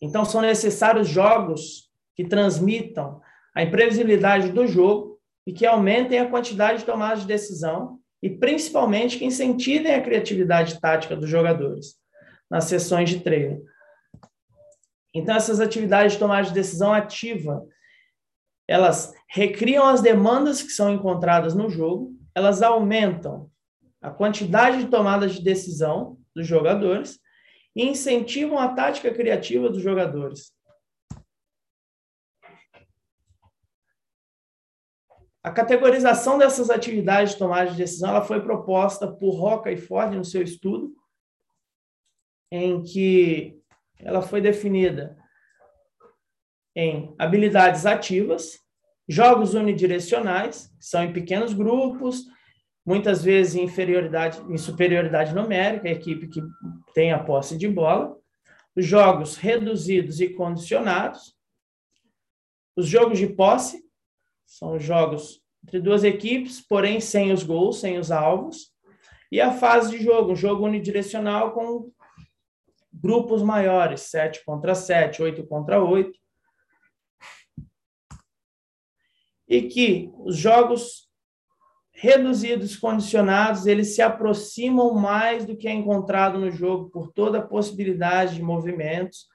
Então 0.00 0.24
são 0.24 0.40
necessários 0.40 1.08
jogos 1.08 1.90
que 2.14 2.24
transmitam 2.24 3.20
a 3.54 3.62
imprevisibilidade 3.62 4.52
do 4.52 4.66
jogo 4.66 5.09
e 5.50 5.52
que 5.52 5.66
aumentem 5.66 6.20
a 6.20 6.30
quantidade 6.30 6.78
de 6.78 6.84
tomadas 6.84 7.22
de 7.22 7.26
decisão 7.26 7.98
e 8.22 8.30
principalmente 8.30 9.18
que 9.18 9.24
incentivem 9.24 9.92
a 9.92 10.00
criatividade 10.00 10.80
tática 10.80 11.16
dos 11.16 11.28
jogadores 11.28 11.96
nas 12.48 12.66
sessões 12.66 13.10
de 13.10 13.18
treino. 13.18 13.60
Então 15.12 15.34
essas 15.34 15.58
atividades 15.58 16.12
de 16.12 16.20
tomada 16.20 16.46
de 16.46 16.54
decisão 16.54 16.94
ativa, 16.94 17.66
elas 18.68 19.12
recriam 19.28 19.84
as 19.84 20.00
demandas 20.00 20.62
que 20.62 20.70
são 20.70 20.92
encontradas 20.92 21.52
no 21.52 21.68
jogo 21.68 22.14
elas 22.32 22.62
aumentam 22.62 23.50
a 24.00 24.08
quantidade 24.08 24.84
de 24.84 24.86
tomadas 24.88 25.34
de 25.34 25.42
decisão 25.42 26.16
dos 26.32 26.46
jogadores 26.46 27.18
e 27.74 27.84
incentivam 27.84 28.56
a 28.56 28.68
tática 28.68 29.12
criativa 29.12 29.68
dos 29.68 29.82
jogadores. 29.82 30.52
A 35.42 35.50
categorização 35.50 36.36
dessas 36.36 36.68
atividades 36.68 37.32
de 37.32 37.38
tomada 37.38 37.70
de 37.70 37.76
decisão 37.76 38.10
ela 38.10 38.22
foi 38.22 38.40
proposta 38.40 39.10
por 39.10 39.30
Roca 39.30 39.72
e 39.72 39.76
Ford 39.76 40.14
no 40.14 40.24
seu 40.24 40.42
estudo, 40.42 40.94
em 42.52 42.82
que 42.82 43.58
ela 43.98 44.20
foi 44.20 44.40
definida 44.40 45.16
em 46.76 47.14
habilidades 47.18 47.86
ativas, 47.86 48.60
Jogos 49.10 49.54
unidirecionais, 49.54 50.72
que 50.78 50.86
são 50.86 51.02
em 51.02 51.12
pequenos 51.12 51.52
grupos, 51.52 52.26
muitas 52.86 53.24
vezes 53.24 53.56
em 53.56 53.64
inferioridade, 53.64 54.40
em 54.48 54.56
superioridade 54.56 55.34
numérica, 55.34 55.88
a 55.88 55.90
equipe 55.90 56.28
que 56.28 56.40
tem 56.94 57.12
a 57.12 57.18
posse 57.18 57.58
de 57.58 57.66
bola. 57.66 58.16
Os 58.76 58.86
jogos 58.86 59.36
reduzidos 59.36 60.20
e 60.20 60.28
condicionados. 60.28 61.36
Os 62.76 62.86
jogos 62.86 63.18
de 63.18 63.26
posse 63.26 63.82
são 64.50 64.78
jogos 64.78 65.40
entre 65.62 65.80
duas 65.80 66.04
equipes, 66.04 66.60
porém 66.60 67.00
sem 67.00 67.32
os 67.32 67.42
gols, 67.42 67.80
sem 67.80 67.98
os 67.98 68.10
alvos. 68.10 68.72
E 69.30 69.40
a 69.40 69.52
fase 69.52 69.96
de 69.96 70.02
jogo, 70.02 70.32
um 70.32 70.36
jogo 70.36 70.64
unidirecional 70.64 71.52
com 71.52 71.90
grupos 72.92 73.42
maiores, 73.42 74.02
7 74.02 74.44
contra 74.44 74.74
7, 74.74 75.22
8 75.22 75.46
contra 75.46 75.82
8. 75.82 76.18
e 79.50 79.62
que 79.62 80.12
os 80.16 80.36
jogos 80.36 81.10
reduzidos, 81.92 82.76
condicionados, 82.76 83.66
eles 83.66 83.96
se 83.96 84.00
aproximam 84.00 84.94
mais 84.94 85.44
do 85.44 85.56
que 85.56 85.66
é 85.66 85.72
encontrado 85.72 86.38
no 86.38 86.52
jogo 86.52 86.88
por 86.88 87.12
toda 87.12 87.38
a 87.38 87.46
possibilidade 87.46 88.36
de 88.36 88.42
movimentos 88.42 89.26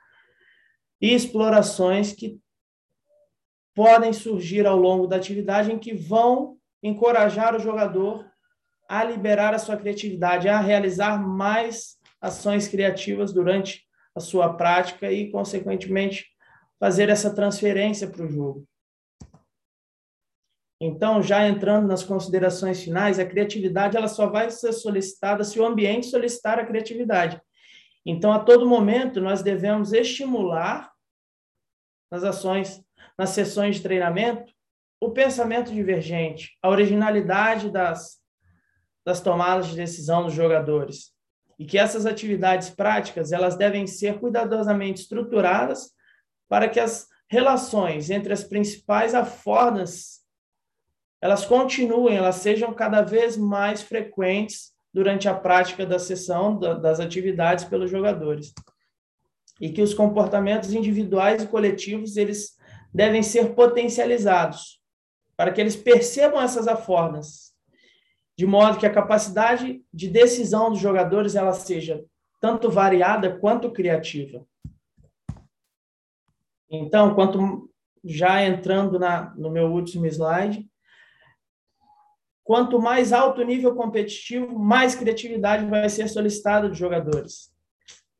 e 1.02 1.14
explorações 1.14 2.14
que 2.14 2.40
podem 3.76 4.14
surgir 4.14 4.66
ao 4.66 4.78
longo 4.78 5.06
da 5.06 5.18
atividade 5.18 5.72
em 5.72 5.78
que 5.78 5.94
vão 5.94 6.58
encorajar 6.82 7.56
o 7.56 7.60
jogador 7.60 8.26
a 8.88 9.04
liberar 9.04 9.54
a 9.54 9.60
sua 9.60 9.76
criatividade, 9.76 10.48
a 10.48 10.60
realizar 10.60 11.18
mais 11.22 11.98
ações 12.22 12.68
criativas 12.68 13.34
durante 13.34 13.84
a 14.16 14.20
sua 14.20 14.54
prática 14.54 15.12
e, 15.12 15.30
consequentemente, 15.30 16.26
fazer 16.80 17.10
essa 17.10 17.34
transferência 17.34 18.08
para 18.08 18.26
o 18.26 18.30
jogo. 18.30 18.68
Então, 20.80 21.22
já 21.22 21.48
entrando 21.48 21.88
nas 21.88 22.04
considerações 22.04 22.84
finais, 22.84 23.18
a 23.18 23.26
criatividade 23.26 23.98
ela 23.98 24.08
só 24.08 24.28
vai 24.28 24.52
ser 24.52 24.74
solicitada 24.74 25.44
se 25.44 25.60
o 25.60 25.66
ambiente 25.66 26.08
solicitar 26.08 26.60
a 26.60 26.66
criatividade. 26.66 27.42
Então, 28.06 28.32
a 28.32 28.40
todo 28.40 28.68
momento, 28.68 29.20
nós 29.20 29.42
devemos 29.42 29.94
estimular 29.94 30.92
nas 32.12 32.24
ações, 32.24 32.84
nas 33.18 33.32
sessões 33.32 33.78
de 33.78 33.82
treinamento, 33.82 34.52
o 35.00 35.12
pensamento 35.12 35.72
divergente, 35.72 36.58
a 36.62 36.70
originalidade 36.70 37.70
das, 37.70 38.18
das 39.06 39.22
tomadas 39.22 39.68
de 39.68 39.76
decisão 39.76 40.24
dos 40.24 40.34
jogadores. 40.34 41.14
E 41.58 41.66
que 41.66 41.78
essas 41.78 42.06
atividades 42.06 42.70
práticas, 42.70 43.32
elas 43.32 43.56
devem 43.56 43.88
ser 43.88 44.20
cuidadosamente 44.20 45.02
estruturadas 45.02 45.92
para 46.50 46.68
que 46.68 46.80
as 46.80 47.08
relações 47.30 48.10
entre 48.10 48.34
as 48.34 48.44
principais 48.44 49.16
afordas 49.16 50.26
elas 51.26 51.44
continuem, 51.44 52.18
elas 52.18 52.36
sejam 52.36 52.72
cada 52.72 53.02
vez 53.02 53.36
mais 53.36 53.82
frequentes 53.82 54.74
durante 54.94 55.28
a 55.28 55.34
prática 55.34 55.84
da 55.84 55.98
sessão 55.98 56.60
das 56.60 57.00
atividades 57.00 57.66
pelos 57.66 57.90
jogadores. 57.90 58.54
E 59.60 59.72
que 59.72 59.82
os 59.82 59.92
comportamentos 59.92 60.72
individuais 60.72 61.42
e 61.42 61.48
coletivos 61.48 62.16
eles 62.16 62.55
devem 62.96 63.22
ser 63.22 63.54
potencializados 63.54 64.82
para 65.36 65.52
que 65.52 65.60
eles 65.60 65.76
percebam 65.76 66.42
essas 66.42 66.68
afordas, 66.68 67.54
de 68.38 68.46
modo 68.46 68.80
que 68.80 68.86
a 68.86 68.94
capacidade 68.94 69.84
de 69.94 70.10
decisão 70.10 70.70
dos 70.70 70.80
jogadores 70.80 71.36
ela 71.36 71.52
seja 71.52 72.06
tanto 72.40 72.70
variada 72.70 73.38
quanto 73.38 73.72
criativa. 73.72 74.46
Então, 76.70 77.14
quanto 77.14 77.70
já 78.04 78.44
entrando 78.44 78.98
na, 78.98 79.34
no 79.36 79.50
meu 79.50 79.72
último 79.72 80.06
slide, 80.06 80.66
Quanto 82.46 82.80
mais 82.80 83.12
alto 83.12 83.42
o 83.42 83.44
nível 83.44 83.74
competitivo, 83.74 84.60
mais 84.60 84.94
criatividade 84.94 85.66
vai 85.66 85.90
ser 85.90 86.08
solicitada 86.08 86.70
dos 86.70 86.78
jogadores. 86.78 87.52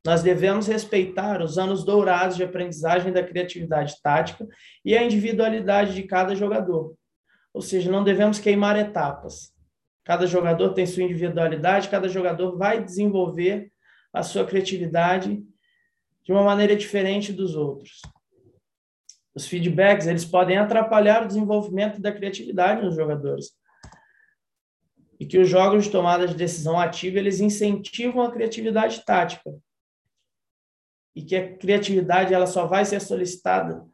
Nós 0.06 0.22
devemos 0.22 0.68
respeitar 0.68 1.42
os 1.42 1.58
anos 1.58 1.84
dourados 1.84 2.38
de 2.38 2.44
aprendizagem 2.44 3.12
da 3.12 3.24
criatividade 3.24 4.00
tática 4.04 4.48
e 4.84 4.96
a 4.96 5.04
individualidade 5.04 5.96
de 5.96 6.04
cada 6.04 6.36
jogador. 6.36 6.96
Ou 7.52 7.60
seja, 7.60 7.92
não 7.92 8.04
devemos 8.04 8.38
queimar 8.38 8.78
etapas. 8.78 9.52
Cada 10.04 10.28
jogador 10.28 10.74
tem 10.74 10.86
sua 10.86 11.02
individualidade, 11.02 11.90
cada 11.90 12.08
jogador 12.08 12.56
vai 12.56 12.84
desenvolver 12.84 13.72
a 14.14 14.22
sua 14.22 14.46
criatividade 14.46 15.44
de 16.24 16.32
uma 16.32 16.44
maneira 16.44 16.76
diferente 16.76 17.34
dos 17.34 17.56
outros. 17.56 18.02
Os 19.34 19.48
feedbacks, 19.48 20.06
eles 20.06 20.24
podem 20.24 20.58
atrapalhar 20.58 21.24
o 21.24 21.28
desenvolvimento 21.28 22.00
da 22.00 22.12
criatividade 22.12 22.86
nos 22.86 22.96
jogadores 22.96 23.48
e 25.20 25.26
que 25.26 25.40
os 25.40 25.50
jogos 25.50 25.86
de 25.86 25.92
tomada 25.92 26.28
de 26.28 26.36
decisão 26.36 26.80
ativa 26.80 27.18
eles 27.18 27.40
incentivam 27.40 28.22
a 28.22 28.32
criatividade 28.32 29.04
tática 29.04 29.52
e 31.16 31.24
que 31.24 31.36
a 31.36 31.58
criatividade 31.58 32.34
ela 32.34 32.46
só 32.46 32.66
vai 32.66 32.84
ser 32.84 33.00
solicitada 33.00 33.86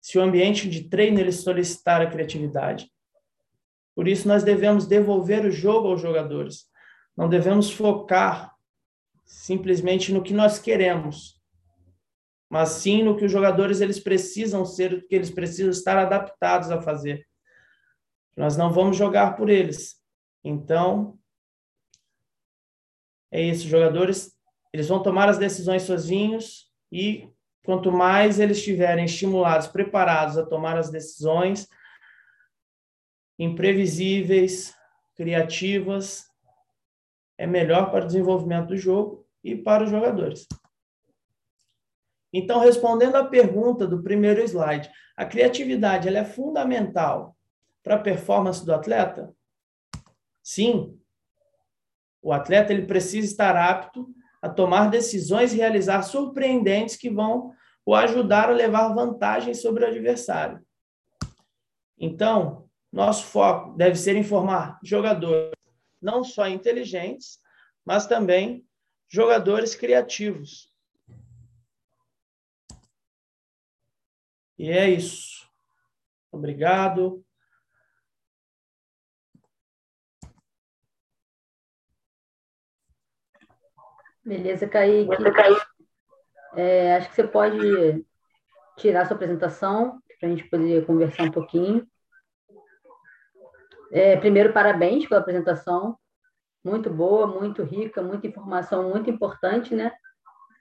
se 0.00 0.18
o 0.18 0.22
ambiente 0.22 0.68
de 0.68 0.88
treino 0.88 1.18
ele 1.18 1.32
solicitar 1.32 2.00
a 2.00 2.10
criatividade. 2.10 2.90
Por 3.94 4.06
isso 4.06 4.28
nós 4.28 4.42
devemos 4.42 4.86
devolver 4.86 5.44
o 5.44 5.50
jogo 5.50 5.88
aos 5.88 6.00
jogadores. 6.00 6.66
Não 7.16 7.28
devemos 7.28 7.70
focar 7.70 8.54
simplesmente 9.24 10.12
no 10.12 10.22
que 10.22 10.32
nós 10.32 10.58
queremos, 10.58 11.42
mas 12.48 12.68
sim 12.68 13.02
no 13.02 13.16
que 13.16 13.24
os 13.24 13.32
jogadores 13.32 13.80
eles 13.80 13.98
precisam 13.98 14.64
ser, 14.64 15.06
que 15.08 15.14
eles 15.14 15.30
precisam 15.30 15.70
estar 15.70 15.98
adaptados 15.98 16.70
a 16.70 16.80
fazer. 16.80 17.26
Nós 18.36 18.56
não 18.56 18.70
vamos 18.70 18.96
jogar 18.96 19.34
por 19.34 19.48
eles, 19.48 19.96
então, 20.44 21.18
é 23.32 23.42
isso, 23.42 23.66
jogadores 23.66 24.35
eles 24.76 24.88
vão 24.88 25.02
tomar 25.02 25.26
as 25.26 25.38
decisões 25.38 25.84
sozinhos 25.84 26.70
e 26.92 27.30
quanto 27.64 27.90
mais 27.90 28.38
eles 28.38 28.58
estiverem 28.58 29.06
estimulados, 29.06 29.66
preparados 29.66 30.36
a 30.36 30.44
tomar 30.44 30.76
as 30.76 30.90
decisões 30.90 31.66
imprevisíveis, 33.38 34.74
criativas, 35.14 36.26
é 37.38 37.46
melhor 37.46 37.90
para 37.90 38.04
o 38.04 38.06
desenvolvimento 38.06 38.68
do 38.68 38.76
jogo 38.76 39.26
e 39.42 39.56
para 39.56 39.84
os 39.84 39.90
jogadores. 39.90 40.46
Então, 42.30 42.60
respondendo 42.60 43.16
à 43.16 43.24
pergunta 43.24 43.86
do 43.86 44.02
primeiro 44.02 44.42
slide, 44.42 44.90
a 45.16 45.24
criatividade 45.24 46.06
ela 46.06 46.18
é 46.18 46.24
fundamental 46.24 47.34
para 47.82 47.94
a 47.94 48.00
performance 48.00 48.64
do 48.64 48.74
atleta? 48.74 49.34
Sim. 50.42 51.00
O 52.20 52.30
atleta 52.30 52.74
ele 52.74 52.86
precisa 52.86 53.26
estar 53.26 53.56
apto 53.56 54.14
a 54.40 54.48
tomar 54.48 54.90
decisões 54.90 55.52
e 55.52 55.56
realizar 55.56 56.02
surpreendentes 56.02 56.96
que 56.96 57.10
vão 57.10 57.52
o 57.84 57.94
ajudar 57.94 58.50
a 58.50 58.52
levar 58.52 58.92
vantagem 58.94 59.54
sobre 59.54 59.84
o 59.84 59.88
adversário. 59.88 60.64
Então, 61.98 62.68
nosso 62.92 63.24
foco 63.24 63.76
deve 63.76 63.96
ser 63.96 64.16
informar 64.16 64.78
jogadores 64.82 65.52
não 66.00 66.22
só 66.22 66.48
inteligentes, 66.48 67.40
mas 67.84 68.06
também 68.06 68.66
jogadores 69.08 69.74
criativos. 69.74 70.72
E 74.58 74.70
é 74.70 74.88
isso. 74.88 75.48
Obrigado. 76.30 77.25
Beleza, 84.26 84.66
Kaique. 84.66 85.08
É, 86.56 86.96
acho 86.96 87.08
que 87.10 87.14
você 87.14 87.24
pode 87.24 88.04
tirar 88.76 89.06
sua 89.06 89.14
apresentação 89.14 90.00
para 90.18 90.28
a 90.28 90.32
gente 90.32 90.44
poder 90.44 90.84
conversar 90.84 91.22
um 91.22 91.30
pouquinho. 91.30 91.86
É, 93.92 94.16
primeiro, 94.16 94.52
parabéns 94.52 95.06
pela 95.06 95.20
apresentação. 95.20 95.96
Muito 96.64 96.90
boa, 96.90 97.28
muito 97.28 97.62
rica, 97.62 98.02
muita 98.02 98.26
informação 98.26 98.90
muito 98.90 99.08
importante, 99.08 99.74
né? 99.76 99.92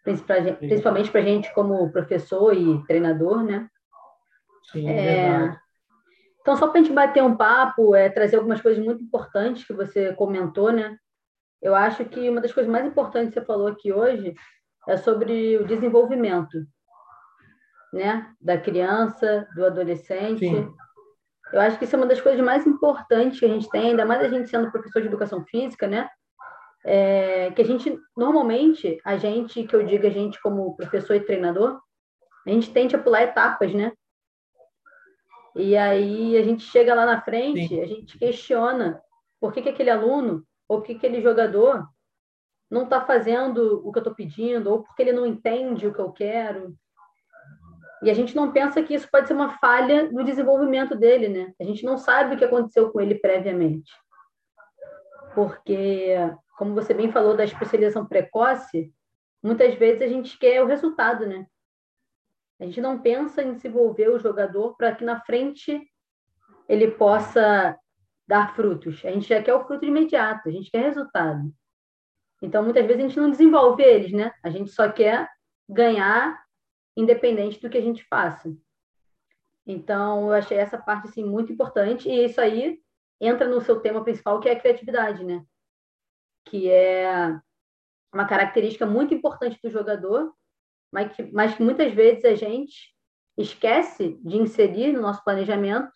Principalmente 0.03 1.09
para 1.09 1.21
a 1.21 1.23
gente 1.23 1.51
como 1.55 1.91
professor 1.91 2.55
e 2.55 2.85
treinador, 2.85 3.43
né? 3.43 3.67
Sim, 4.71 4.87
é, 4.87 5.57
então, 6.45 6.55
só 6.55 6.67
para 6.67 6.79
a 6.79 6.83
gente 6.83 6.93
bater 6.93 7.23
um 7.23 7.35
papo, 7.35 7.95
é, 7.95 8.07
trazer 8.07 8.35
algumas 8.35 8.61
coisas 8.61 8.83
muito 8.85 9.03
importantes 9.03 9.65
que 9.65 9.73
você 9.73 10.13
comentou, 10.13 10.71
né? 10.71 10.95
Eu 11.61 11.75
acho 11.75 12.05
que 12.05 12.29
uma 12.29 12.41
das 12.41 12.53
coisas 12.53 12.71
mais 12.71 12.85
importantes 12.85 13.33
que 13.33 13.39
você 13.39 13.45
falou 13.45 13.67
aqui 13.67 13.91
hoje 13.91 14.35
é 14.87 14.97
sobre 14.97 15.57
o 15.57 15.65
desenvolvimento, 15.65 16.57
né? 17.91 18.33
Da 18.39 18.57
criança, 18.57 19.47
do 19.55 19.65
adolescente. 19.65 20.39
Sim. 20.39 20.73
Eu 21.53 21.61
acho 21.61 21.77
que 21.77 21.85
isso 21.85 21.95
é 21.95 21.97
uma 21.97 22.07
das 22.07 22.21
coisas 22.21 22.43
mais 22.43 22.65
importantes 22.65 23.39
que 23.39 23.45
a 23.45 23.49
gente 23.49 23.69
tem, 23.69 23.91
ainda 23.91 24.05
mais 24.05 24.21
a 24.21 24.27
gente 24.27 24.49
sendo 24.49 24.71
professor 24.71 25.01
de 25.01 25.07
educação 25.07 25.43
física, 25.45 25.87
né? 25.87 26.09
É, 26.83 27.51
que 27.51 27.61
a 27.61 27.65
gente, 27.65 27.97
normalmente, 28.15 28.99
a 29.03 29.17
gente, 29.17 29.63
que 29.63 29.75
eu 29.75 29.85
digo 29.85 30.05
a 30.05 30.09
gente 30.09 30.39
como 30.41 30.75
professor 30.75 31.15
e 31.15 31.19
treinador, 31.19 31.79
a 32.45 32.49
gente 32.49 32.71
tende 32.71 32.95
a 32.95 32.99
pular 32.99 33.23
etapas, 33.23 33.73
né? 33.73 33.91
E 35.55 35.75
aí 35.77 36.37
a 36.37 36.43
gente 36.43 36.63
chega 36.63 36.93
lá 36.93 37.05
na 37.05 37.21
frente, 37.21 37.69
Sim. 37.69 37.81
a 37.81 37.87
gente 37.87 38.17
questiona 38.19 39.01
por 39.39 39.53
que, 39.53 39.61
que 39.61 39.69
aquele 39.69 39.89
aluno 39.89 40.45
ou 40.67 40.79
porque 40.79 40.93
aquele 40.93 41.21
jogador 41.21 41.87
não 42.69 42.83
está 42.83 43.01
fazendo 43.01 43.81
o 43.87 43.91
que 43.91 43.99
eu 43.99 44.01
estou 44.01 44.15
pedindo, 44.15 44.71
ou 44.71 44.83
porque 44.83 45.01
ele 45.01 45.13
não 45.13 45.25
entende 45.25 45.87
o 45.87 45.93
que 45.93 45.99
eu 45.99 46.11
quero. 46.11 46.75
E 48.03 48.09
a 48.09 48.13
gente 48.13 48.35
não 48.35 48.51
pensa 48.51 48.83
que 48.83 48.93
isso 48.93 49.09
pode 49.09 49.27
ser 49.27 49.33
uma 49.33 49.57
falha 49.57 50.11
no 50.11 50.23
desenvolvimento 50.23 50.95
dele, 50.95 51.27
né? 51.27 51.53
A 51.59 51.63
gente 51.63 51.83
não 51.83 51.97
sabe 51.97 52.35
o 52.35 52.37
que 52.37 52.45
aconteceu 52.45 52.91
com 52.91 52.99
ele 52.99 53.15
previamente. 53.15 53.91
Porque, 55.33 56.15
como 56.57 56.73
você 56.73 56.93
bem 56.93 57.11
falou 57.11 57.35
da 57.35 57.43
especialização 57.43 58.05
precoce, 58.05 58.91
muitas 59.41 59.75
vezes 59.75 60.01
a 60.01 60.07
gente 60.07 60.37
quer 60.37 60.61
o 60.61 60.67
resultado, 60.67 61.25
né? 61.25 61.45
A 62.59 62.65
gente 62.65 62.79
não 62.79 63.01
pensa 63.01 63.41
em 63.43 63.53
desenvolver 63.53 64.09
o 64.09 64.19
jogador 64.19 64.75
para 64.77 64.95
que 64.95 65.03
na 65.03 65.19
frente 65.21 65.81
ele 66.69 66.91
possa 66.91 67.77
dar 68.27 68.55
frutos. 68.55 69.03
A 69.05 69.11
gente 69.11 69.27
já 69.27 69.41
quer 69.41 69.53
o 69.53 69.65
fruto 69.65 69.85
imediato, 69.85 70.49
a 70.49 70.51
gente 70.51 70.71
quer 70.71 70.81
resultado. 70.81 71.53
Então, 72.41 72.63
muitas 72.63 72.85
vezes 72.85 73.03
a 73.03 73.07
gente 73.07 73.19
não 73.19 73.29
desenvolve 73.29 73.83
eles, 73.83 74.11
né? 74.11 74.31
A 74.43 74.49
gente 74.49 74.71
só 74.71 74.91
quer 74.91 75.27
ganhar 75.69 76.43
independente 76.95 77.59
do 77.59 77.69
que 77.69 77.77
a 77.77 77.81
gente 77.81 78.03
faça. 78.05 78.55
Então, 79.65 80.27
eu 80.27 80.33
achei 80.33 80.57
essa 80.57 80.77
parte 80.77 81.07
assim 81.07 81.23
muito 81.23 81.51
importante 81.51 82.07
e 82.07 82.25
isso 82.25 82.39
aí 82.39 82.79
entra 83.19 83.47
no 83.47 83.61
seu 83.61 83.79
tema 83.79 84.03
principal, 84.03 84.39
que 84.39 84.49
é 84.49 84.53
a 84.53 84.59
criatividade, 84.59 85.23
né? 85.23 85.43
Que 86.45 86.69
é 86.69 87.39
uma 88.13 88.27
característica 88.27 88.85
muito 88.85 89.13
importante 89.13 89.59
do 89.61 89.69
jogador, 89.69 90.33
mas 90.91 91.15
que, 91.15 91.23
mas 91.31 91.55
que 91.55 91.63
muitas 91.63 91.93
vezes 91.93 92.23
a 92.25 92.35
gente 92.35 92.93
esquece 93.37 94.19
de 94.23 94.37
inserir 94.37 94.93
no 94.93 95.01
nosso 95.01 95.23
planejamento 95.23 95.91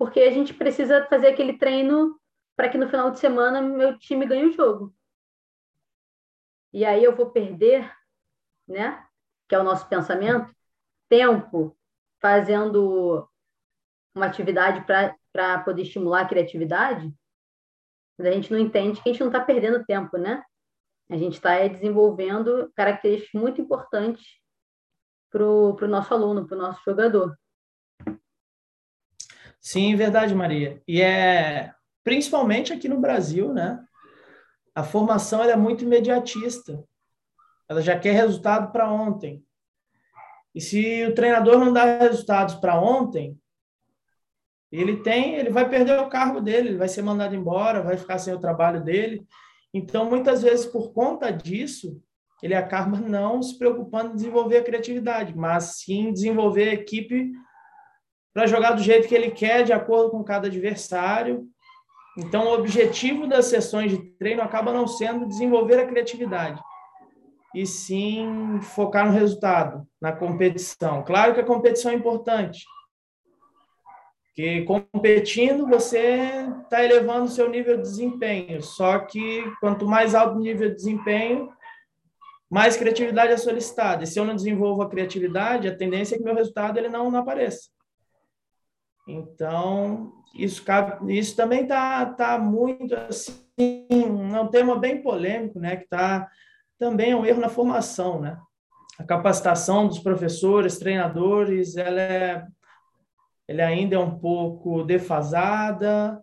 porque 0.00 0.20
a 0.20 0.30
gente 0.30 0.54
precisa 0.54 1.04
fazer 1.08 1.26
aquele 1.26 1.58
treino 1.58 2.18
para 2.56 2.70
que 2.70 2.78
no 2.78 2.88
final 2.88 3.10
de 3.10 3.18
semana 3.18 3.60
meu 3.60 3.98
time 3.98 4.24
ganhe 4.24 4.46
o 4.46 4.52
jogo. 4.52 4.96
E 6.72 6.86
aí 6.86 7.04
eu 7.04 7.14
vou 7.14 7.30
perder, 7.30 7.94
né? 8.66 9.06
Que 9.46 9.54
é 9.54 9.58
o 9.58 9.62
nosso 9.62 9.86
pensamento, 9.90 10.50
tempo 11.06 11.76
fazendo 12.18 13.28
uma 14.14 14.24
atividade 14.24 14.86
para 14.86 15.58
poder 15.64 15.82
estimular 15.82 16.22
a 16.22 16.28
criatividade, 16.28 17.14
mas 18.16 18.26
a 18.26 18.30
gente 18.30 18.50
não 18.50 18.58
entende 18.58 19.02
que 19.02 19.10
a 19.10 19.12
gente 19.12 19.20
não 19.20 19.28
está 19.28 19.44
perdendo 19.44 19.84
tempo, 19.84 20.16
né? 20.16 20.42
A 21.10 21.16
gente 21.18 21.34
está 21.34 21.68
desenvolvendo 21.68 22.72
características 22.74 23.38
muito 23.38 23.60
importantes 23.60 24.24
para 25.30 25.44
o 25.44 25.88
nosso 25.88 26.14
aluno, 26.14 26.46
para 26.46 26.56
o 26.56 26.60
nosso 26.60 26.82
jogador. 26.86 27.38
Sim, 29.60 29.94
verdade, 29.94 30.34
Maria. 30.34 30.82
E 30.88 31.00
é 31.00 31.72
principalmente 32.02 32.72
aqui 32.72 32.88
no 32.88 33.00
Brasil, 33.00 33.52
né? 33.52 33.78
A 34.74 34.82
formação 34.82 35.42
é 35.42 35.54
muito 35.54 35.84
imediatista. 35.84 36.82
Ela 37.68 37.82
já 37.82 37.98
quer 37.98 38.12
resultado 38.12 38.72
para 38.72 38.90
ontem. 38.90 39.44
E 40.54 40.60
se 40.60 41.04
o 41.04 41.14
treinador 41.14 41.58
não 41.58 41.72
dá 41.72 41.98
resultados 41.98 42.54
para 42.56 42.80
ontem, 42.80 43.38
ele 44.72 45.02
tem, 45.02 45.34
ele 45.34 45.50
vai 45.50 45.68
perder 45.68 45.98
o 46.00 46.08
cargo 46.08 46.40
dele, 46.40 46.70
ele 46.70 46.78
vai 46.78 46.88
ser 46.88 47.02
mandado 47.02 47.34
embora, 47.34 47.82
vai 47.82 47.96
ficar 47.96 48.18
sem 48.18 48.32
o 48.32 48.40
trabalho 48.40 48.82
dele. 48.82 49.26
Então, 49.74 50.08
muitas 50.08 50.42
vezes, 50.42 50.66
por 50.66 50.92
conta 50.92 51.30
disso, 51.30 52.00
ele 52.42 52.54
acaba 52.54 52.98
não 52.98 53.42
se 53.42 53.58
preocupando 53.58 54.12
em 54.12 54.16
desenvolver 54.16 54.58
a 54.58 54.64
criatividade, 54.64 55.36
mas 55.36 55.78
sim 55.78 56.12
desenvolver 56.12 56.68
a 56.70 56.74
equipe 56.74 57.32
para 58.32 58.46
jogar 58.46 58.72
do 58.72 58.82
jeito 58.82 59.08
que 59.08 59.14
ele 59.14 59.30
quer, 59.30 59.64
de 59.64 59.72
acordo 59.72 60.10
com 60.10 60.22
cada 60.22 60.48
adversário. 60.48 61.46
Então, 62.16 62.46
o 62.46 62.54
objetivo 62.54 63.26
das 63.26 63.46
sessões 63.46 63.90
de 63.90 63.98
treino 63.98 64.42
acaba 64.42 64.72
não 64.72 64.86
sendo 64.86 65.26
desenvolver 65.26 65.78
a 65.78 65.86
criatividade, 65.86 66.60
e 67.54 67.66
sim 67.66 68.58
focar 68.62 69.06
no 69.06 69.12
resultado, 69.12 69.86
na 70.00 70.12
competição. 70.12 71.02
Claro 71.02 71.34
que 71.34 71.40
a 71.40 71.46
competição 71.46 71.92
é 71.92 71.94
importante, 71.94 72.64
porque 74.40 74.62
competindo 74.62 75.66
você 75.66 76.48
está 76.62 76.82
elevando 76.82 77.24
o 77.24 77.28
seu 77.28 77.48
nível 77.50 77.76
de 77.76 77.82
desempenho. 77.82 78.62
Só 78.62 79.00
que 79.00 79.44
quanto 79.60 79.86
mais 79.86 80.14
alto 80.14 80.36
o 80.36 80.40
nível 80.40 80.68
de 80.70 80.76
desempenho, 80.76 81.52
mais 82.48 82.76
criatividade 82.76 83.32
é 83.32 83.36
solicitada. 83.36 84.04
E 84.04 84.06
se 84.06 84.18
eu 84.18 84.24
não 84.24 84.34
desenvolvo 84.34 84.82
a 84.82 84.88
criatividade, 84.88 85.68
a 85.68 85.76
tendência 85.76 86.14
é 86.14 86.18
que 86.18 86.24
meu 86.24 86.34
resultado 86.34 86.78
ele 86.78 86.88
não, 86.88 87.10
não 87.10 87.20
apareça. 87.20 87.68
Então, 89.06 90.12
isso, 90.34 90.64
isso 91.08 91.36
também 91.36 91.62
está 91.62 92.06
tá 92.06 92.38
muito 92.38 92.94
assim, 92.94 93.40
é 93.58 94.40
um 94.40 94.48
tema 94.48 94.78
bem 94.78 95.02
polêmico, 95.02 95.58
né? 95.58 95.76
Que 95.76 95.84
está 95.84 96.28
também 96.78 97.10
é 97.10 97.16
um 97.16 97.26
erro 97.26 97.40
na 97.40 97.48
formação, 97.50 98.20
né? 98.20 98.38
A 98.98 99.04
capacitação 99.04 99.86
dos 99.86 99.98
professores, 99.98 100.78
treinadores, 100.78 101.76
ela, 101.76 102.00
é, 102.00 102.46
ela 103.46 103.64
ainda 103.64 103.96
é 103.96 103.98
um 103.98 104.18
pouco 104.18 104.82
defasada. 104.82 106.22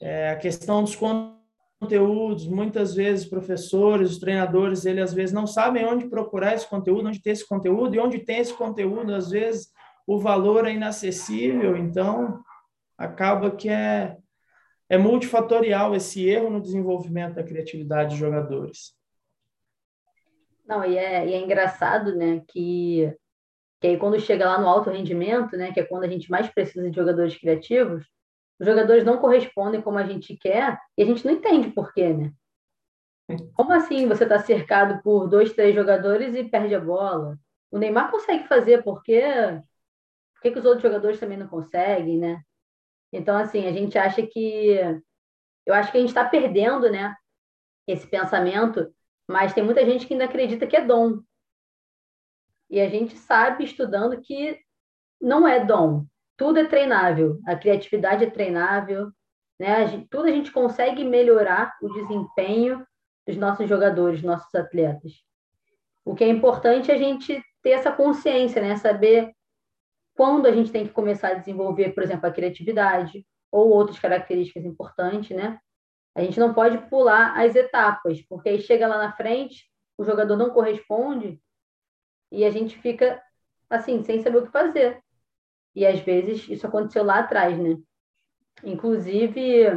É, 0.00 0.30
a 0.30 0.36
questão 0.36 0.82
dos 0.82 0.96
conteúdos, 1.80 2.46
muitas 2.48 2.94
vezes 2.94 3.26
professores, 3.26 4.10
os 4.10 4.18
treinadores, 4.18 4.84
eles 4.84 5.04
às 5.04 5.14
vezes 5.14 5.32
não 5.32 5.46
sabem 5.46 5.84
onde 5.84 6.08
procurar 6.08 6.54
esse 6.54 6.68
conteúdo, 6.68 7.08
onde 7.08 7.22
ter 7.22 7.30
esse 7.30 7.46
conteúdo, 7.46 7.94
e 7.94 8.00
onde 8.00 8.18
tem 8.18 8.38
esse 8.38 8.54
conteúdo, 8.54 9.14
às 9.14 9.30
vezes 9.30 9.70
o 10.08 10.18
valor 10.18 10.66
é 10.66 10.72
inacessível, 10.72 11.76
então 11.76 12.42
acaba 12.96 13.54
que 13.54 13.68
é 13.68 14.16
é 14.88 14.96
multifatorial 14.96 15.94
esse 15.94 16.26
erro 16.26 16.48
no 16.48 16.62
desenvolvimento 16.62 17.34
da 17.34 17.42
criatividade 17.42 18.08
dos 18.08 18.18
jogadores. 18.18 18.94
Não, 20.66 20.82
e 20.82 20.96
é, 20.96 21.28
e 21.28 21.34
é 21.34 21.38
engraçado, 21.38 22.16
né, 22.16 22.42
que, 22.48 23.14
que 23.82 23.86
aí 23.86 23.98
quando 23.98 24.18
chega 24.18 24.46
lá 24.46 24.58
no 24.58 24.66
alto 24.66 24.88
rendimento, 24.88 25.58
né, 25.58 25.72
que 25.72 25.80
é 25.80 25.84
quando 25.84 26.04
a 26.04 26.08
gente 26.08 26.30
mais 26.30 26.48
precisa 26.48 26.88
de 26.88 26.96
jogadores 26.96 27.36
criativos, 27.36 28.06
os 28.58 28.66
jogadores 28.66 29.04
não 29.04 29.18
correspondem 29.18 29.82
como 29.82 29.98
a 29.98 30.04
gente 30.04 30.34
quer 30.38 30.78
e 30.96 31.02
a 31.02 31.04
gente 31.06 31.22
não 31.22 31.34
entende 31.34 31.68
por 31.70 31.92
quê, 31.92 32.14
né? 32.14 32.32
Como 33.52 33.74
assim 33.74 34.08
você 34.08 34.24
está 34.24 34.38
cercado 34.38 35.02
por 35.02 35.28
dois, 35.28 35.52
três 35.52 35.74
jogadores 35.74 36.34
e 36.34 36.44
perde 36.44 36.74
a 36.74 36.80
bola? 36.80 37.38
O 37.70 37.78
Neymar 37.78 38.10
consegue 38.10 38.48
fazer, 38.48 38.82
por 38.82 39.02
quê? 39.02 39.60
Por 40.38 40.42
que, 40.42 40.50
que 40.52 40.58
os 40.58 40.64
outros 40.64 40.82
jogadores 40.82 41.18
também 41.18 41.36
não 41.36 41.48
conseguem, 41.48 42.18
né? 42.18 42.40
Então, 43.12 43.36
assim, 43.36 43.66
a 43.66 43.72
gente 43.72 43.98
acha 43.98 44.26
que. 44.26 44.78
Eu 45.66 45.74
acho 45.74 45.90
que 45.90 45.98
a 45.98 46.00
gente 46.00 46.10
está 46.10 46.24
perdendo, 46.24 46.90
né? 46.90 47.14
Esse 47.86 48.06
pensamento 48.06 48.92
mas 49.28 49.52
tem 49.52 49.62
muita 49.62 49.84
gente 49.84 50.06
que 50.06 50.14
ainda 50.14 50.24
acredita 50.24 50.66
que 50.66 50.76
é 50.76 50.84
dom. 50.84 51.20
E 52.70 52.80
a 52.80 52.88
gente 52.88 53.14
sabe, 53.14 53.64
estudando, 53.64 54.20
que 54.22 54.58
não 55.20 55.46
é 55.46 55.64
dom. 55.64 56.06
Tudo 56.36 56.58
é 56.58 56.64
treinável. 56.64 57.38
A 57.46 57.54
criatividade 57.54 58.24
é 58.24 58.30
treinável. 58.30 59.10
Né? 59.60 59.74
A 59.74 59.86
gente, 59.86 60.08
tudo 60.08 60.26
a 60.26 60.32
gente 60.32 60.50
consegue 60.50 61.04
melhorar 61.04 61.76
o 61.82 61.92
desempenho 61.92 62.86
dos 63.26 63.36
nossos 63.36 63.68
jogadores, 63.68 64.22
dos 64.22 64.30
nossos 64.30 64.54
atletas. 64.54 65.12
O 66.04 66.14
que 66.14 66.24
é 66.24 66.28
importante 66.28 66.90
é 66.90 66.94
a 66.94 66.98
gente 66.98 67.42
ter 67.62 67.70
essa 67.70 67.92
consciência, 67.92 68.62
né? 68.62 68.76
saber 68.76 69.30
quando 70.18 70.46
a 70.46 70.50
gente 70.50 70.72
tem 70.72 70.84
que 70.84 70.92
começar 70.92 71.28
a 71.28 71.34
desenvolver, 71.34 71.94
por 71.94 72.02
exemplo, 72.02 72.28
a 72.28 72.32
criatividade 72.32 73.24
ou 73.52 73.68
outras 73.70 74.00
características 74.00 74.64
importantes, 74.64 75.36
né? 75.36 75.60
A 76.12 76.24
gente 76.24 76.40
não 76.40 76.52
pode 76.52 76.76
pular 76.88 77.38
as 77.40 77.54
etapas, 77.54 78.20
porque 78.22 78.48
aí 78.48 78.60
chega 78.60 78.88
lá 78.88 78.98
na 78.98 79.12
frente, 79.12 79.70
o 79.96 80.02
jogador 80.02 80.36
não 80.36 80.50
corresponde 80.50 81.40
e 82.32 82.44
a 82.44 82.50
gente 82.50 82.76
fica 82.78 83.22
assim, 83.70 84.02
sem 84.02 84.20
saber 84.20 84.38
o 84.38 84.46
que 84.46 84.50
fazer. 84.50 85.00
E 85.72 85.86
às 85.86 86.00
vezes 86.00 86.48
isso 86.48 86.66
aconteceu 86.66 87.04
lá 87.04 87.20
atrás, 87.20 87.56
né? 87.56 87.76
Inclusive, 88.64 89.68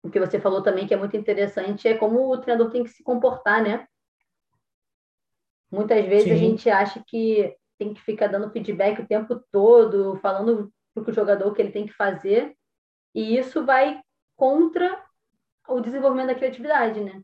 o 0.00 0.08
que 0.08 0.20
você 0.20 0.38
falou 0.38 0.62
também 0.62 0.86
que 0.86 0.94
é 0.94 0.96
muito 0.96 1.16
interessante 1.16 1.88
é 1.88 1.98
como 1.98 2.32
o 2.32 2.38
treinador 2.38 2.70
tem 2.70 2.84
que 2.84 2.90
se 2.90 3.02
comportar, 3.02 3.64
né? 3.64 3.84
Muitas 5.72 6.06
vezes 6.06 6.28
Sim. 6.28 6.34
a 6.34 6.36
gente 6.36 6.70
acha 6.70 7.02
que 7.04 7.52
tem 7.78 7.94
que 7.94 8.00
ficar 8.02 8.26
dando 8.28 8.50
feedback 8.50 9.00
o 9.00 9.06
tempo 9.06 9.40
todo, 9.50 10.16
falando 10.16 10.72
para 10.94 11.10
o 11.10 11.14
jogador 11.14 11.48
o 11.48 11.54
que 11.54 11.62
ele 11.62 11.72
tem 11.72 11.86
que 11.86 11.92
fazer, 11.92 12.56
e 13.14 13.36
isso 13.36 13.64
vai 13.64 14.00
contra 14.36 15.02
o 15.68 15.80
desenvolvimento 15.80 16.28
da 16.28 16.34
criatividade, 16.34 17.00
né? 17.00 17.22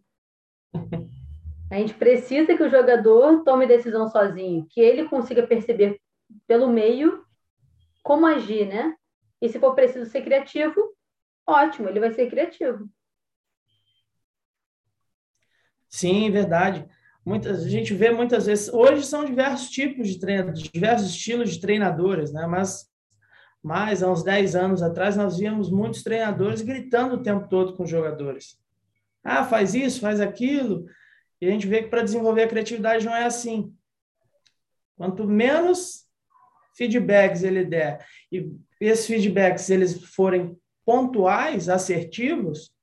A 1.71 1.77
gente 1.77 1.95
precisa 1.95 2.55
que 2.55 2.63
o 2.63 2.69
jogador 2.69 3.43
tome 3.45 3.67
decisão 3.67 4.09
sozinho, 4.09 4.67
que 4.69 4.81
ele 4.81 5.09
consiga 5.09 5.47
perceber 5.47 5.99
pelo 6.47 6.69
meio 6.69 7.25
como 8.03 8.27
agir, 8.27 8.67
né? 8.67 8.95
E 9.41 9.49
se 9.49 9.59
for 9.59 9.75
preciso 9.75 10.11
ser 10.11 10.23
criativo, 10.23 10.95
ótimo, 11.47 11.89
ele 11.89 12.01
vai 12.01 12.11
ser 12.13 12.29
criativo. 12.29 12.89
Sim, 15.89 16.31
verdade. 16.31 16.89
Muitas, 17.25 17.65
a 17.65 17.69
gente 17.69 17.95
vê 17.95 18.11
muitas 18.11 18.47
vezes. 18.47 18.69
Hoje 18.73 19.05
são 19.05 19.25
diversos 19.25 19.71
tipos 19.71 20.09
de 20.09 20.19
treinadores, 20.19 20.63
diversos 20.63 21.11
estilos 21.11 21.53
de 21.53 21.61
treinadores, 21.61 22.33
né? 22.33 22.47
Mas 22.47 22.91
mas 23.63 24.03
há 24.03 24.11
uns 24.11 24.25
10 24.25 24.57
anos 24.57 24.83
atrás 24.83 25.15
nós 25.15 25.39
víamos 25.39 25.71
muitos 25.71 26.03
treinadores 26.03 26.63
gritando 26.63 27.15
o 27.15 27.23
tempo 27.23 27.49
todo 27.49 27.77
com 27.77 27.85
os 27.85 27.91
jogadores. 27.91 28.59
Ah, 29.23 29.45
faz 29.45 29.73
isso, 29.73 30.01
faz 30.01 30.21
aquilo. 30.21 30.85
E 31.41 31.47
a 31.47 31.51
gente 31.51 31.69
vê 31.69 31.83
que 31.83 31.89
para 31.89 32.03
desenvolver 32.03 32.43
a 32.43 32.49
criatividade 32.49 33.07
não 33.07 33.15
é 33.15 33.25
assim. 33.25 33.73
Quanto 34.97 35.25
menos 35.29 36.09
feedbacks 36.77 37.45
ele 37.45 37.65
der 37.65 38.05
e 38.33 38.51
esses 38.81 39.07
feedbacks 39.07 39.71
eles 39.71 40.03
forem 40.07 40.59
pontuais, 40.85 41.69
assertivos, 41.69 42.75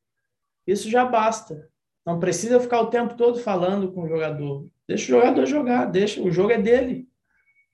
isso 0.66 0.90
já 0.90 1.04
basta. 1.04 1.68
Não 2.06 2.20
precisa 2.20 2.60
ficar 2.60 2.82
o 2.82 2.90
tempo 2.90 3.16
todo 3.16 3.40
falando 3.40 3.92
com 3.92 4.04
o 4.04 4.08
jogador. 4.08 4.68
Deixa 4.88 5.06
o 5.06 5.20
jogador 5.20 5.46
jogar, 5.46 5.86
deixa, 5.86 6.22
o 6.22 6.32
jogo 6.32 6.52
é 6.52 6.58
dele. 6.58 7.08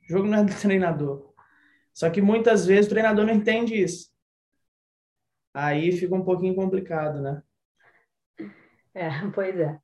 O 0.03 0.11
jogo 0.11 0.27
não 0.27 0.39
é 0.39 0.43
do 0.43 0.53
treinador. 0.59 1.33
Só 1.93 2.09
que 2.09 2.21
muitas 2.21 2.65
vezes 2.65 2.87
o 2.87 2.89
treinador 2.89 3.25
não 3.25 3.33
entende 3.33 3.73
isso. 3.73 4.09
Aí 5.53 5.93
fica 5.93 6.13
um 6.13 6.25
pouquinho 6.25 6.53
complicado, 6.53 7.21
né? 7.21 7.41
É, 8.93 9.09
pois 9.33 9.57
é. 9.57 9.79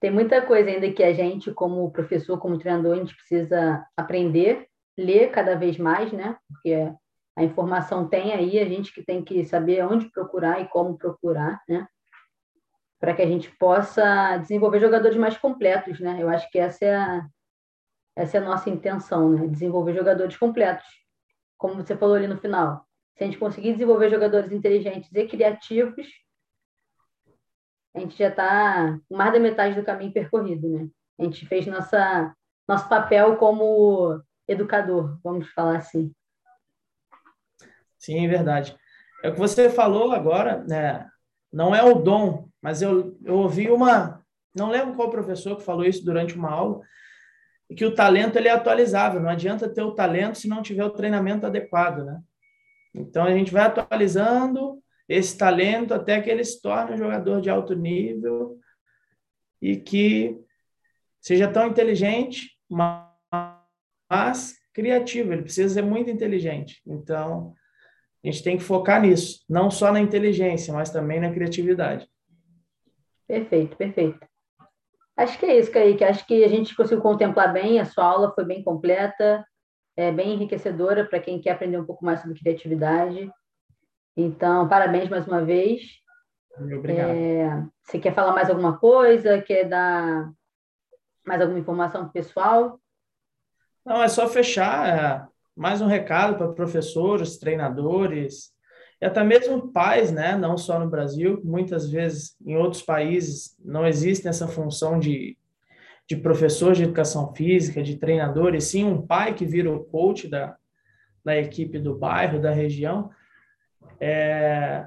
Tem 0.00 0.10
muita 0.10 0.42
coisa 0.42 0.68
ainda 0.68 0.90
que 0.90 1.02
a 1.02 1.12
gente, 1.12 1.52
como 1.52 1.92
professor, 1.92 2.38
como 2.38 2.58
treinador, 2.58 2.94
a 2.94 2.96
gente 2.96 3.14
precisa 3.14 3.86
aprender, 3.96 4.66
ler 4.98 5.30
cada 5.30 5.54
vez 5.54 5.78
mais, 5.78 6.10
né? 6.12 6.36
Porque 6.48 6.74
a 7.36 7.44
informação 7.44 8.08
tem 8.08 8.32
aí, 8.32 8.58
a 8.58 8.64
gente 8.64 8.92
que 8.92 9.02
tem 9.02 9.22
que 9.22 9.44
saber 9.44 9.84
onde 9.84 10.10
procurar 10.10 10.60
e 10.60 10.68
como 10.68 10.98
procurar, 10.98 11.60
né? 11.68 11.86
Para 13.02 13.14
que 13.14 13.20
a 13.20 13.26
gente 13.26 13.50
possa 13.58 14.38
desenvolver 14.38 14.78
jogadores 14.78 15.16
mais 15.18 15.36
completos, 15.36 15.98
né? 15.98 16.22
Eu 16.22 16.28
acho 16.28 16.48
que 16.50 16.58
essa 16.58 16.84
é 16.84 16.94
a, 16.94 17.26
essa 18.16 18.38
é 18.38 18.40
a 18.40 18.44
nossa 18.44 18.70
intenção, 18.70 19.28
né? 19.28 19.46
Desenvolver 19.48 19.92
jogadores 19.92 20.36
completos 20.36 20.86
como 21.62 21.76
você 21.76 21.96
falou 21.96 22.16
ali 22.16 22.26
no 22.26 22.38
final, 22.38 22.84
se 23.16 23.22
a 23.22 23.26
gente 23.26 23.38
conseguir 23.38 23.74
desenvolver 23.74 24.10
jogadores 24.10 24.50
inteligentes 24.50 25.08
e 25.14 25.28
criativos, 25.28 26.08
a 27.94 28.00
gente 28.00 28.18
já 28.18 28.28
está 28.28 28.98
mais 29.08 29.32
da 29.32 29.38
metade 29.38 29.76
do 29.76 29.84
caminho 29.84 30.12
percorrido, 30.12 30.68
né? 30.68 30.88
A 31.20 31.22
gente 31.22 31.46
fez 31.46 31.64
nossa, 31.68 32.34
nosso 32.66 32.88
papel 32.88 33.36
como 33.36 34.20
educador, 34.48 35.20
vamos 35.22 35.48
falar 35.52 35.76
assim. 35.76 36.12
Sim, 37.96 38.26
verdade. 38.26 38.76
É 39.22 39.28
o 39.28 39.34
que 39.34 39.38
você 39.38 39.70
falou 39.70 40.10
agora, 40.10 40.64
né? 40.64 41.08
Não 41.52 41.74
é 41.74 41.82
o 41.82 41.94
dom, 41.94 42.48
mas 42.60 42.80
eu, 42.80 43.16
eu 43.24 43.34
ouvi 43.34 43.70
uma. 43.70 44.24
Não 44.54 44.70
lembro 44.70 44.94
qual 44.94 45.10
professor 45.10 45.56
que 45.56 45.62
falou 45.62 45.84
isso 45.84 46.04
durante 46.04 46.34
uma 46.34 46.50
aula, 46.50 46.80
que 47.76 47.84
o 47.84 47.94
talento 47.94 48.36
ele 48.36 48.48
é 48.48 48.52
atualizável. 48.52 49.20
Não 49.20 49.28
adianta 49.28 49.68
ter 49.68 49.82
o 49.82 49.94
talento 49.94 50.38
se 50.38 50.48
não 50.48 50.62
tiver 50.62 50.84
o 50.84 50.90
treinamento 50.90 51.46
adequado, 51.46 52.04
né? 52.04 52.20
Então 52.94 53.24
a 53.24 53.30
gente 53.32 53.52
vai 53.52 53.64
atualizando 53.64 54.82
esse 55.08 55.36
talento 55.36 55.92
até 55.92 56.20
que 56.20 56.30
ele 56.30 56.44
se 56.44 56.60
torne 56.60 56.92
um 56.92 56.98
jogador 56.98 57.40
de 57.40 57.50
alto 57.50 57.74
nível 57.74 58.58
e 59.60 59.76
que 59.76 60.38
seja 61.20 61.50
tão 61.50 61.66
inteligente, 61.66 62.50
mas 62.68 64.54
criativo. 64.72 65.32
Ele 65.32 65.42
precisa 65.42 65.74
ser 65.74 65.82
muito 65.82 66.10
inteligente. 66.10 66.82
Então 66.86 67.54
a 68.24 68.30
gente 68.30 68.42
tem 68.42 68.56
que 68.56 68.62
focar 68.62 69.00
nisso, 69.00 69.44
não 69.48 69.70
só 69.70 69.92
na 69.92 70.00
inteligência, 70.00 70.72
mas 70.72 70.90
também 70.90 71.20
na 71.20 71.32
criatividade. 71.32 72.08
Perfeito, 73.26 73.76
perfeito. 73.76 74.20
Acho 75.16 75.38
que 75.38 75.46
é 75.46 75.58
isso, 75.58 75.70
Kaique. 75.70 76.04
Acho 76.04 76.26
que 76.26 76.44
a 76.44 76.48
gente 76.48 76.74
conseguiu 76.74 77.02
contemplar 77.02 77.52
bem, 77.52 77.80
a 77.80 77.84
sua 77.84 78.04
aula 78.04 78.32
foi 78.34 78.44
bem 78.44 78.62
completa, 78.62 79.44
é 79.96 80.10
bem 80.10 80.34
enriquecedora 80.34 81.04
para 81.04 81.20
quem 81.20 81.40
quer 81.40 81.50
aprender 81.50 81.78
um 81.78 81.84
pouco 81.84 82.04
mais 82.04 82.20
sobre 82.20 82.38
criatividade. 82.38 83.30
Então, 84.16 84.68
parabéns 84.68 85.08
mais 85.08 85.26
uma 85.26 85.44
vez. 85.44 85.82
Obrigado. 86.56 87.10
É, 87.10 87.66
você 87.82 87.98
quer 87.98 88.14
falar 88.14 88.32
mais 88.32 88.48
alguma 88.48 88.78
coisa? 88.78 89.40
Quer 89.40 89.64
dar 89.64 90.30
mais 91.26 91.40
alguma 91.40 91.58
informação 91.58 92.02
para 92.02 92.10
o 92.10 92.12
pessoal? 92.12 92.80
Não, 93.84 94.02
é 94.02 94.08
só 94.08 94.28
fechar. 94.28 95.28
Mais 95.56 95.80
um 95.80 95.86
recado 95.86 96.36
para 96.36 96.52
professores, 96.52 97.38
treinadores, 97.38 98.52
e 99.02 99.04
até 99.04 99.24
mesmo 99.24 99.72
pais, 99.72 100.12
né, 100.12 100.36
não 100.36 100.56
só 100.56 100.78
no 100.78 100.88
Brasil, 100.88 101.40
muitas 101.42 101.90
vezes 101.90 102.36
em 102.46 102.56
outros 102.56 102.82
países 102.82 103.56
não 103.58 103.84
existe 103.84 104.28
essa 104.28 104.46
função 104.46 105.00
de, 105.00 105.36
de 106.08 106.16
professor 106.16 106.72
de 106.72 106.84
educação 106.84 107.34
física, 107.34 107.82
de 107.82 107.96
treinador, 107.96 108.54
e 108.54 108.60
sim 108.60 108.84
um 108.84 109.04
pai 109.04 109.34
que 109.34 109.44
vira 109.44 109.72
o 109.72 109.82
coach 109.84 110.28
da, 110.28 110.56
da 111.24 111.36
equipe 111.36 111.80
do 111.80 111.98
bairro, 111.98 112.40
da 112.40 112.52
região, 112.52 113.10
é, 113.98 114.86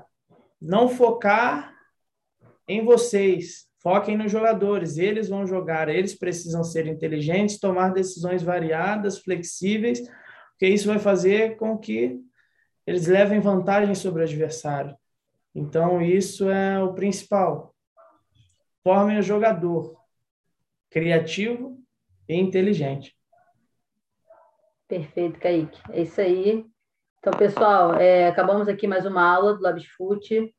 não 0.62 0.88
focar 0.88 1.74
em 2.68 2.86
vocês, 2.86 3.68
foquem 3.84 4.18
nos 4.18 4.32
jogadores, 4.32 4.98
eles 4.98 5.28
vão 5.28 5.46
jogar, 5.46 5.90
eles 5.90 6.18
precisam 6.18 6.64
ser 6.64 6.88
inteligentes, 6.88 7.60
tomar 7.60 7.90
decisões 7.90 8.42
variadas, 8.42 9.20
flexíveis, 9.20 10.02
porque 10.56 10.68
isso 10.68 10.88
vai 10.88 11.00
fazer 11.00 11.58
com 11.58 11.78
que 11.78 12.18
eles 12.88 13.08
levem 13.08 13.42
vantagem 13.42 13.94
sobre 13.94 14.22
o 14.22 14.26
adversário. 14.26 14.96
Então, 15.54 16.02
isso 16.02 16.50
é 16.50 16.82
o 16.82 16.94
principal. 16.94 17.76
Formem 18.82 19.20
o 19.20 19.24
jogador 19.24 19.98
criativo 20.90 21.78
e 22.28 22.36
inteligente. 22.36 23.14
Perfeito, 24.88 25.40
Kaique. 25.40 25.78
É 25.92 26.04
isso 26.04 26.22
aí. 26.22 26.66
Então, 27.20 27.34
pessoal, 27.34 27.96
é, 27.96 28.28
acabamos 28.28 28.68
aqui 28.70 28.88
mais 28.88 29.06
uma 29.06 29.24
aula 29.24 29.56
do 29.56 29.62
LabsFoot. 29.62 30.54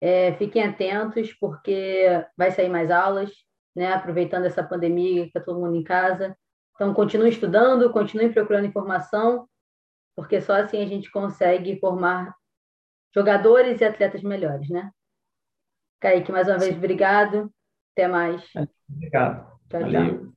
É, 0.00 0.32
fiquem 0.34 0.62
atentos, 0.62 1.34
porque 1.34 2.06
vai 2.36 2.50
sair 2.52 2.68
mais 2.70 2.90
aulas, 2.90 3.30
né? 3.74 3.92
aproveitando 3.92 4.44
essa 4.46 4.62
pandemia 4.62 5.22
que 5.22 5.28
está 5.28 5.40
todo 5.40 5.60
mundo 5.60 5.76
em 5.76 5.82
casa. 5.82 6.36
Então, 6.76 6.94
continue 6.94 7.30
estudando, 7.30 7.90
continue 7.90 8.32
procurando 8.32 8.66
informação, 8.66 9.48
porque 10.14 10.40
só 10.40 10.54
assim 10.60 10.82
a 10.82 10.86
gente 10.86 11.10
consegue 11.10 11.80
formar 11.80 12.34
jogadores 13.14 13.80
e 13.80 13.84
atletas 13.84 14.22
melhores, 14.22 14.68
né? 14.68 14.92
Kaique, 16.00 16.30
mais 16.30 16.46
uma 16.46 16.58
vez, 16.58 16.76
obrigado. 16.76 17.50
Até 17.92 18.06
mais. 18.06 18.44
Obrigado. 18.88 19.58
Tchau, 19.70 19.80
Valeu. 19.80 20.18
tchau. 20.18 20.35